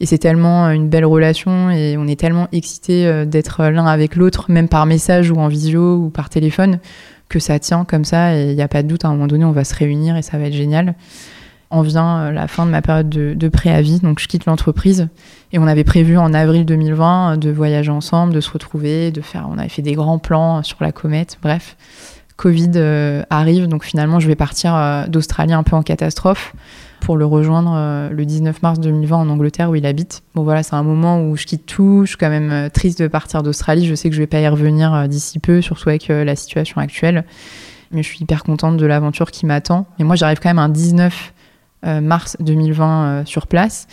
[0.03, 4.47] c'est tellement euh, une belle relation et on est tellement excités d'être l'un avec l'autre,
[4.51, 6.79] même par message ou en visio ou par téléphone,
[7.29, 9.27] que ça tient comme ça et il n'y a pas de doute, à un moment
[9.27, 10.93] donné, on va se réunir et ça va être génial
[11.71, 15.07] en vient euh, la fin de ma période de, préavis, donc je quitte l'entreprise.
[15.51, 19.47] Et on avait prévu en avril 2020 de voyager ensemble, de se retrouver, de faire.
[19.49, 21.75] On avait fait des grands plans sur la comète, bref.
[22.37, 26.53] Covid euh, arrive, donc finalement je vais partir euh, d'Australie un peu en catastrophe
[26.99, 30.21] pour le rejoindre le 19 mars 2020 en Angleterre où il habite.
[30.35, 33.07] Bon voilà, c'est un moment où je quitte tout, je suis quand même triste de
[33.07, 36.35] partir d'Australie, je sais que je vais pas y revenir d'ici peu, surtout avec la
[36.35, 37.25] situation actuelle.
[37.91, 39.87] Mais je suis hyper contente de l'aventure qui m'attend.
[39.97, 41.40] Et moi j'arrive quand même un 19 euh,
[41.83, 43.87] mars 2020 euh, sur place.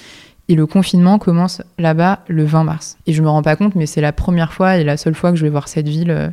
[0.49, 2.97] Et le confinement commence là-bas le 20 mars.
[3.07, 5.31] Et je me rends pas compte, mais c'est la première fois et la seule fois
[5.31, 6.29] que je vais voir cette ville euh,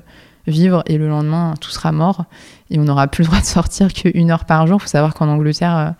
[0.47, 0.83] vivre.
[0.87, 2.25] Et le lendemain, tout sera mort.
[2.69, 4.77] Et on n'aura plus le droit de sortir qu'une heure par jour.
[4.79, 5.95] Il faut savoir qu'en Angleterre,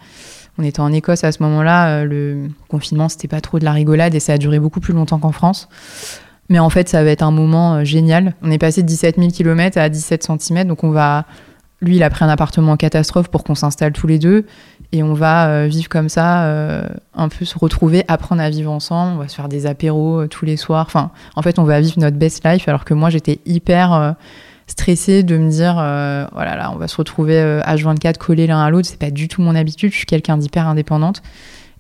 [0.58, 2.06] on était en Écosse à ce moment-là.
[2.06, 5.20] le confinement, c'était pas trop de la rigolade et ça a duré beaucoup plus longtemps
[5.20, 5.68] qu'en France.
[6.50, 8.36] Mais en fait, ça va être un moment génial.
[8.44, 10.66] On est passé de 17 000 km à 17 cm.
[10.66, 11.26] Donc on va.
[11.82, 14.46] Lui, il a pris un appartement en catastrophe pour qu'on s'installe tous les deux
[14.92, 18.72] et on va euh, vivre comme ça, euh, un peu se retrouver, apprendre à vivre
[18.72, 19.14] ensemble.
[19.16, 20.86] On va se faire des apéros euh, tous les soirs.
[20.88, 22.68] Enfin, en fait, on va vivre notre best life.
[22.68, 24.16] Alors que moi, j'étais hyper
[24.68, 25.74] stressée de me dire,
[26.34, 28.88] voilà, là, on va se retrouver H24 collés l'un à l'autre.
[28.88, 29.92] C'est pas du tout mon habitude.
[29.92, 31.22] Je suis quelqu'un d'hyper indépendante.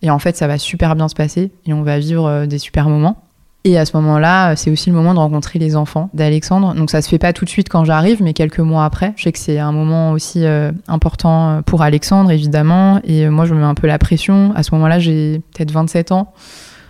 [0.01, 2.89] Et en fait, ça va super bien se passer et on va vivre des super
[2.89, 3.24] moments.
[3.67, 6.75] Et à ce moment-là, c'est aussi le moment de rencontrer les enfants d'Alexandre.
[6.75, 9.13] Donc ça se fait pas tout de suite quand j'arrive, mais quelques mois après.
[9.17, 13.01] Je sais que c'est un moment aussi euh, important pour Alexandre, évidemment.
[13.03, 14.53] Et moi, je me mets un peu la pression.
[14.55, 16.31] À ce moment-là, j'ai peut-être 27 ans.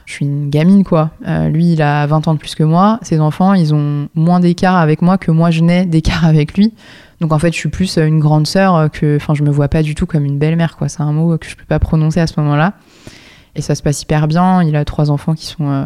[0.05, 1.11] Je suis une gamine, quoi.
[1.26, 2.99] Euh, lui, il a 20 ans de plus que moi.
[3.03, 6.73] Ses enfants, ils ont moins d'écart avec moi que moi, je n'ai d'écart avec lui.
[7.21, 9.15] Donc en fait, je suis plus une grande sœur que...
[9.15, 10.89] Enfin, je me vois pas du tout comme une belle-mère, quoi.
[10.89, 12.73] C'est un mot que je peux pas prononcer à ce moment-là.
[13.55, 14.61] Et ça se passe hyper bien.
[14.61, 15.71] Il a trois enfants qui sont...
[15.71, 15.86] Euh,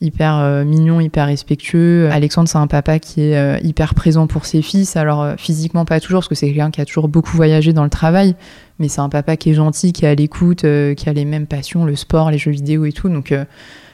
[0.00, 2.08] hyper euh, mignon, hyper respectueux.
[2.10, 4.96] Alexandre, c'est un papa qui est euh, hyper présent pour ses fils.
[4.96, 7.84] Alors euh, physiquement pas toujours, parce que c'est quelqu'un qui a toujours beaucoup voyagé dans
[7.84, 8.34] le travail,
[8.78, 11.46] mais c'est un papa qui est gentil, qui est à l'écoute, qui a les mêmes
[11.46, 13.08] passions, le sport, les jeux vidéo et tout.
[13.08, 13.34] Donc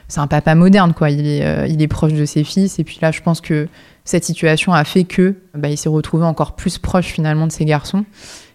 [0.09, 1.11] c'est un papa moderne, quoi.
[1.11, 2.79] Il est, il est proche de ses fils.
[2.79, 3.67] Et puis là, je pense que
[4.05, 7.65] cette situation a fait que bah, il s'est retrouvé encore plus proche finalement de ses
[7.65, 8.05] garçons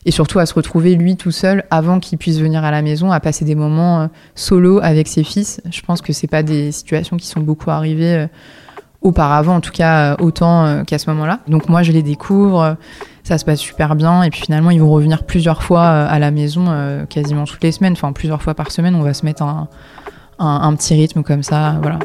[0.05, 3.11] et surtout à se retrouver lui tout seul avant qu'il puisse venir à la maison,
[3.11, 5.61] à passer des moments euh, solo avec ses fils.
[5.69, 8.27] Je pense que c'est pas des situations qui sont beaucoup arrivées euh,
[9.01, 11.39] auparavant, en tout cas euh, autant qu'à ce moment-là.
[11.47, 12.77] Donc moi je les découvre,
[13.23, 16.31] ça se passe super bien et puis finalement ils vont revenir plusieurs fois à la
[16.31, 16.65] maison,
[17.09, 18.95] quasiment toutes les semaines, enfin plusieurs fois par semaine.
[18.95, 19.67] On va se mettre un,
[20.39, 21.99] un petit rythme comme ça, voilà.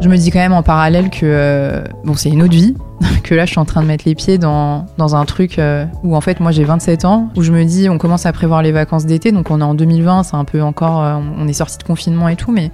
[0.00, 2.74] Je me dis quand même en parallèle que euh, bon, c'est une autre vie,
[3.24, 6.14] que là je suis en train de mettre les pieds dans, un truc euh, où
[6.14, 8.72] en fait moi j'ai 27 ans, où je me dis on commence à prévoir les
[8.72, 11.78] vacances d'été, donc on est en 2020, c'est un peu encore, euh, on est sorti
[11.78, 12.70] de confinement et tout, mais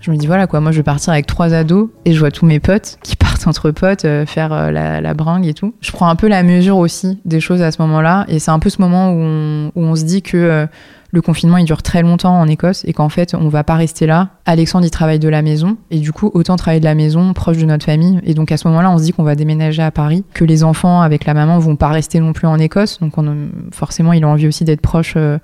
[0.00, 2.30] je me dis voilà quoi, moi je vais partir avec trois ados et je vois
[2.30, 5.74] tous mes potes qui partent entre potes faire la, la, bringue et tout.
[5.80, 8.58] Je prends un peu la mesure aussi des choses à ce moment-là et c'est un
[8.58, 10.66] peu ce moment où on se dit que
[11.10, 14.06] le confinement il dure très longtemps en Écosse et qu'en fait on va pas rester
[14.06, 14.30] là.
[14.44, 17.56] Alexandre il travaille de la maison et du coup autant travailler de la maison proche
[17.58, 19.90] de notre famille et donc à ce moment-là on se dit qu'on va déménager à
[19.90, 23.16] Paris, que les enfants avec la maman vont pas rester non plus en Écosse donc
[23.18, 25.38] on, forcément il a envie aussi d'être proche euh,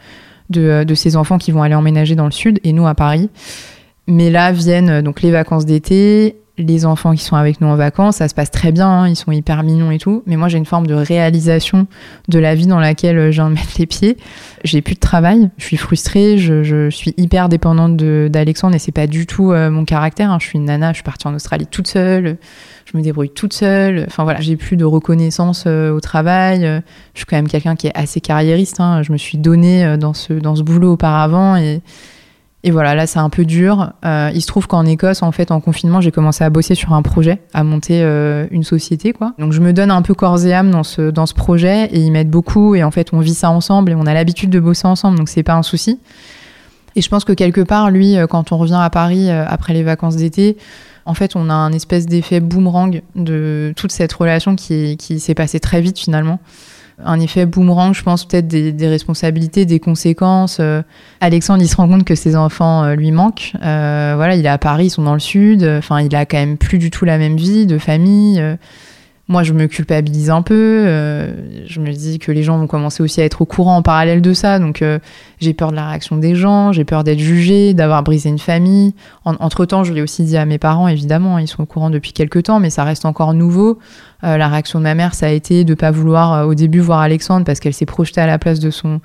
[0.50, 3.30] de, de ses enfants qui vont aller emménager dans le sud et nous à Paris.
[4.06, 7.74] Mais là viennent euh, donc les vacances d'été, les enfants qui sont avec nous en
[7.74, 10.22] vacances, ça se passe très bien, hein, ils sont hyper mignons et tout.
[10.26, 11.88] Mais moi, j'ai une forme de réalisation
[12.28, 14.16] de la vie dans laquelle euh, je viens de mettre les pieds.
[14.62, 19.08] J'ai plus de travail, je suis frustrée, je, suis hyper dépendante d'Alexandre et c'est pas
[19.08, 20.30] du tout euh, mon caractère.
[20.30, 20.38] Hein.
[20.40, 22.36] Je suis une nana, je suis partie en Australie toute seule,
[22.84, 24.04] je me débrouille toute seule.
[24.06, 26.60] Enfin voilà, j'ai plus de reconnaissance euh, au travail.
[27.14, 28.78] Je suis quand même quelqu'un qui est assez carriériste.
[28.78, 29.02] Hein.
[29.02, 31.82] Je me suis donnée dans ce, dans ce boulot auparavant et
[32.66, 33.92] et voilà, là c'est un peu dur.
[34.06, 36.94] Euh, il se trouve qu'en Écosse, en fait, en confinement, j'ai commencé à bosser sur
[36.94, 39.34] un projet, à monter euh, une société, quoi.
[39.38, 42.00] Donc je me donne un peu corps et âme dans ce dans ce projet et
[42.00, 44.60] ils m'aident beaucoup et en fait on vit ça ensemble et on a l'habitude de
[44.60, 46.00] bosser ensemble, donc c'est pas un souci.
[46.96, 49.82] Et je pense que quelque part, lui, euh, quand on revient à Paris après les
[49.82, 50.56] vacances d'été,
[51.04, 55.34] en fait, on a un espèce d'effet boomerang de toute cette relation qui, qui s'est
[55.34, 56.40] passée très vite finalement
[57.02, 60.58] un effet boomerang, je pense peut-être des, responsabilités, des conséquences.
[60.60, 60.82] Euh,
[61.20, 63.52] Alexandre, il se rend compte que ses enfants euh, lui manquent.
[63.62, 65.64] Euh, voilà, il est à Paris, ils sont dans le sud.
[65.64, 68.42] Enfin, il a quand même plus du tout la même vie de famille.
[69.28, 70.84] Moi, je me culpabilise un peu.
[71.66, 74.20] je me dis que les gens vont commencer aussi à être au courant en parallèle
[74.20, 74.58] de ça.
[74.58, 74.84] Donc,
[75.40, 76.72] j'ai peur de la réaction des gens.
[76.72, 78.94] J'ai peur d'être jugée, d'avoir brisé une famille.
[79.24, 81.38] entre temps, je l'ai aussi dit à mes parents, évidemment.
[81.38, 83.78] Ils sont au courant depuis quelques temps, mais ça reste encore nouveau.
[84.24, 86.54] Euh, la réaction de ma mère, ça a été de ne pas vouloir euh, au
[86.54, 89.00] début voir Alexandre parce qu'elle s'est projetée à la place de son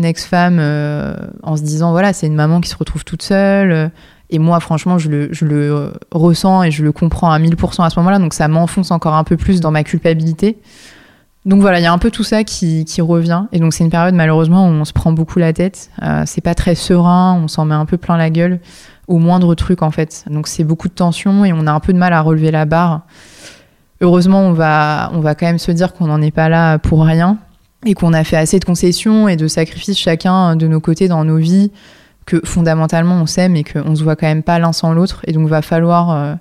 [0.00, 3.90] ex-femme euh, en se disant voilà, c'est une maman qui se retrouve toute seule.
[4.32, 8.18] Et moi, franchement, je le, ressens et je le comprends à 1000% à ce moment-là.
[8.18, 10.58] Donc ça m'enfonce encore un peu plus dans ma culpabilité.
[11.44, 13.44] Donc voilà, il y a un peu tout ça qui, revient.
[13.52, 15.90] Et donc c'est une période malheureusement où on se prend beaucoup la tête.
[16.26, 18.58] c'est pas très serein, on s'en met un peu plein la gueule
[19.06, 20.24] au moindre truc en fait.
[20.30, 22.64] Donc c'est beaucoup de tension et on a un peu de mal à relever la
[22.64, 23.02] barre
[24.02, 27.02] heureusement, on va, on va quand même se dire qu'on n'en est pas là pour
[27.04, 27.38] rien
[27.86, 31.24] et qu'on a fait assez de concessions et de sacrifices chacun de nos côtés dans
[31.24, 31.70] nos vies,
[32.44, 35.22] fondamentalement on s'aime et qu'on se voit quand même pas l'un sans l'autre.
[35.26, 36.34] Et donc, va falloir euh,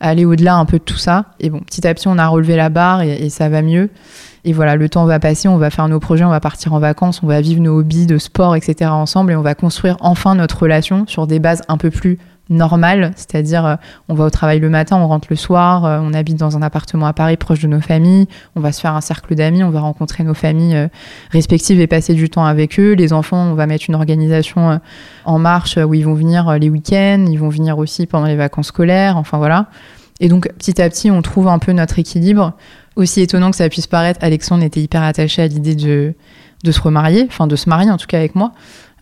[0.00, 1.26] aller au-delà un peu de tout ça.
[1.38, 3.90] Et bon, petit à petit, on a relevé la barre et, ça va mieux.
[4.44, 6.78] Et voilà, le temps va passer, on va faire nos projets, on va partir en
[6.78, 8.90] vacances, on va vivre nos hobbies de sport, etc.
[8.90, 12.18] ensemble et on va construire enfin notre relation sur des bases un peu plus
[12.50, 13.76] normal, c'est-à-dire euh,
[14.08, 16.62] on va au travail le matin, on rentre le soir, euh, on habite dans un
[16.62, 18.26] appartement à Paris proche de nos familles,
[18.56, 20.88] on va se faire un cercle d'amis, on va rencontrer nos familles euh,
[21.30, 22.92] respectives et passer du temps avec eux.
[22.92, 24.80] Les enfants, on va mettre une organisation
[25.24, 28.68] en marche où ils vont venir les week-ends, ils vont venir aussi pendant les vacances
[28.68, 29.66] scolaires, enfin voilà.
[30.18, 32.52] Et donc petit à petit, on trouve un peu notre équilibre.
[32.96, 36.14] Aussi étonnant que ça puisse paraître, Alexandre était hyper attaché à l'idée de,
[36.64, 38.52] de se remarier, enfin de se marier en tout cas avec moi.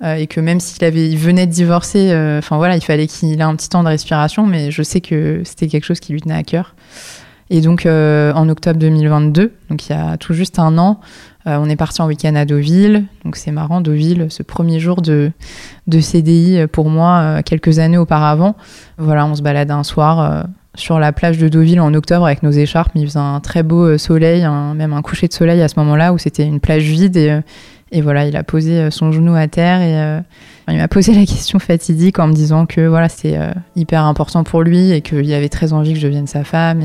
[0.03, 3.07] Euh, et que même s'il avait, il venait de divorcer, euh, enfin voilà, il fallait
[3.07, 6.13] qu'il ait un petit temps de respiration, mais je sais que c'était quelque chose qui
[6.13, 6.75] lui tenait à cœur.
[7.51, 11.01] Et donc euh, en octobre 2022, donc il y a tout juste un an,
[11.47, 13.07] on est parti en week-end à Deauville.
[13.25, 15.33] Donc c'est marrant, Deauville, ce premier jour de,
[15.87, 18.55] de CDI pour moi, quelques années auparavant.
[18.99, 20.45] Voilà, on se balade un soir
[20.75, 22.93] sur la plage de Deauville en octobre avec nos écharpes.
[22.97, 26.19] Il faisait un très beau soleil, même un coucher de soleil à ce moment-là où
[26.19, 27.43] c'était une plage vide
[27.91, 30.21] et voilà, il a posé euh, son genou à terre et euh,
[30.69, 34.45] il m'a posé la question fatidique en me disant que voilà, c'est euh, hyper important
[34.45, 36.83] pour lui et qu'il avait très envie que je devienne sa femme.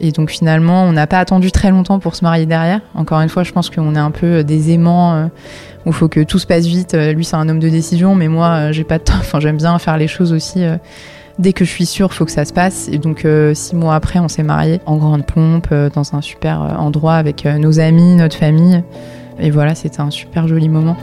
[0.00, 2.80] Et, donc finalement, on n'a pas attendu très longtemps pour se marier derrière.
[2.94, 5.30] Encore une fois, je pense qu'on est un peu des aimants
[5.86, 6.94] où il faut que tout se passe vite.
[6.94, 9.14] Lui, c'est un homme de décision, mais moi, j'ai pas de temps.
[9.18, 10.62] Enfin, j'aime bien faire les choses aussi
[11.38, 12.88] dès que je suis sûre, faut que ça se passe.
[12.88, 17.14] Et donc six mois après, on s'est mariés en grande pompe, dans un super endroit
[17.14, 18.82] avec nos amis, notre famille.
[19.38, 20.96] Et voilà, c'était un super joli moment.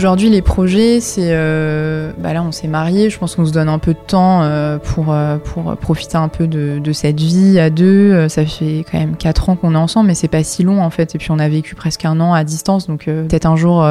[0.00, 1.28] Aujourd'hui, les projets, c'est.
[1.30, 3.10] Euh, bah là, on s'est mariés.
[3.10, 6.28] Je pense qu'on se donne un peu de temps euh, pour, euh, pour profiter un
[6.28, 8.26] peu de, de, cette vie à deux.
[8.30, 10.88] Ça fait quand même quatre ans qu'on est ensemble, mais c'est pas si long en
[10.88, 11.14] fait.
[11.14, 12.86] Et puis, on a vécu presque un an à distance.
[12.86, 13.86] Donc, peut-être un jour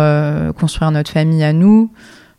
[0.59, 1.91] construire notre famille à nous.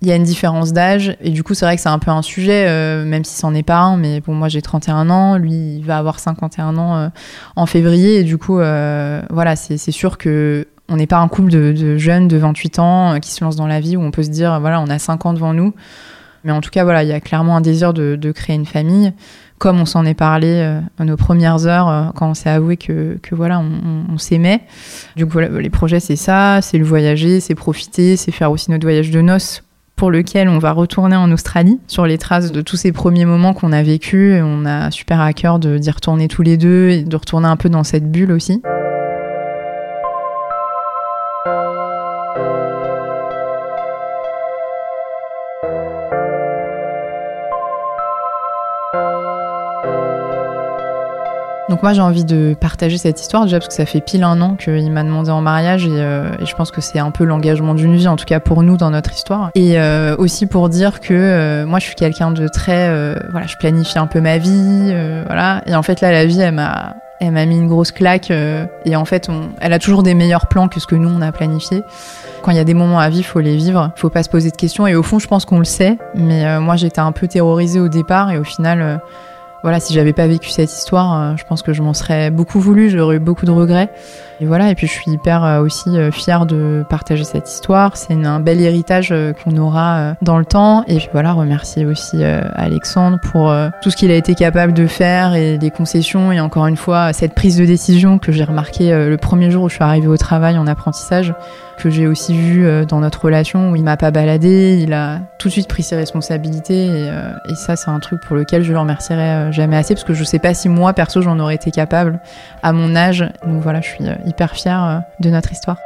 [0.03, 1.17] Il y a une différence d'âge.
[1.21, 2.65] Et du coup, c'est vrai que c'est un peu un sujet,
[3.05, 3.99] même si c'en est pas un.
[3.99, 5.37] Mais bon, moi, j'ai 31 ans.
[5.37, 7.11] Lui, il va avoir 51 ans
[7.55, 8.21] en février.
[8.21, 12.37] Et du coup, voilà, c'est sûr que on n'est pas un couple de, jeunes de
[12.37, 14.81] 28 ans euh, qui se lancent dans la vie où on peut se dire, voilà,
[14.81, 15.73] on a 5 ans devant nous.
[16.45, 19.13] Mais en tout cas, voilà, il y a clairement un désir de, créer une famille,
[19.59, 22.77] comme on s'en est parlé euh, à nos premières heures euh, quand on s'est avoué
[22.77, 24.63] que, voilà, on, s'aimait.
[25.17, 28.85] Du coup, les projets, c'est ça, c'est le voyager, c'est profiter, c'est faire aussi notre
[28.85, 29.63] voyage de noces
[30.01, 33.53] pour lequel on va retourner en Australie sur les traces de tous ces premiers moments
[33.53, 34.41] qu'on a vécus.
[34.43, 37.69] On a super à cœur d'y retourner tous les deux et de retourner un peu
[37.69, 38.63] dans cette bulle aussi.
[51.81, 54.39] Donc moi j'ai envie de partager cette histoire déjà parce que ça fait pile un
[54.43, 57.73] an qu'il m'a demandé en mariage euh, et, je pense que c'est un peu l'engagement
[57.73, 59.51] d'une vie en tout cas pour nous dans notre histoire.
[59.55, 62.91] Et euh, aussi pour dire que euh, moi je suis quelqu'un de très
[63.31, 66.53] voilà je planifie un peu ma vie voilà et en fait là la vie elle
[66.53, 69.31] m'a elle m'a mis une grosse claque et en fait
[69.63, 71.83] elle a toujours des meilleurs plans que ce que nous on a planifié.
[72.43, 74.51] Quand il y a des moments à vivre, faut les vivre, faut pas se poser
[74.51, 77.27] de questions et au fond je pense qu'on le sait mais moi j'étais un peu
[77.27, 79.01] terrorisée au départ et au final
[79.63, 82.61] voilà, si j'avais pas vécu cette histoire, euh, je pense que je m'en serais beaucoup
[82.61, 83.91] voulu, j'aurais eu beaucoup de regrets.
[84.41, 87.97] Et voilà, et puis je suis hyper euh, aussi euh, fière de partager cette histoire.
[87.97, 89.15] C'est un bel héritage
[89.45, 90.83] qu'on aura dans le temps.
[90.87, 95.35] Et puis voilà, remercier aussi Alexandre pour tout ce qu'il a été capable de faire
[95.35, 96.33] et les concessions.
[96.33, 99.69] Et encore une fois, cette prise de décision que j'ai remarqué le premier jour où
[99.69, 101.35] je suis arrivée au travail en apprentissage
[101.81, 105.21] que j'ai aussi vu euh, dans notre relation où il m'a pas baladé, il a
[105.39, 108.73] tout de suite pris ses responsabilités et, euh, ça c'est un truc pour lequel je
[108.73, 111.55] le remercierai euh, jamais assez parce que je sais pas si moi perso j'en aurais
[111.55, 112.21] été capable
[112.63, 113.27] à mon âge.
[113.47, 115.79] Donc voilà, je suis hyper fière de notre histoire.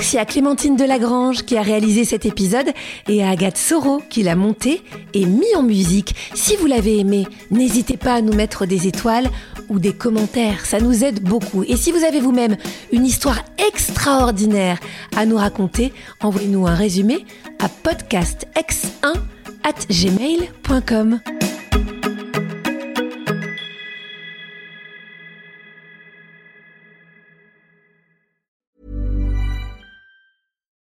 [0.00, 2.70] Merci à Clémentine Delagrange qui a réalisé cet épisode
[3.06, 4.80] et à Agathe Soro qui l'a monté
[5.12, 6.14] et mis en musique.
[6.34, 9.28] Si vous l'avez aimé, n'hésitez pas à nous mettre des étoiles
[9.68, 11.64] ou des commentaires, ça nous aide beaucoup.
[11.64, 12.56] Et si vous avez vous-même
[12.92, 14.80] une histoire extraordinaire
[15.14, 15.92] à nous raconter,
[16.22, 17.26] envoyez-nous un résumé
[17.58, 19.16] à podcastx1
[19.64, 21.20] at gmail.com.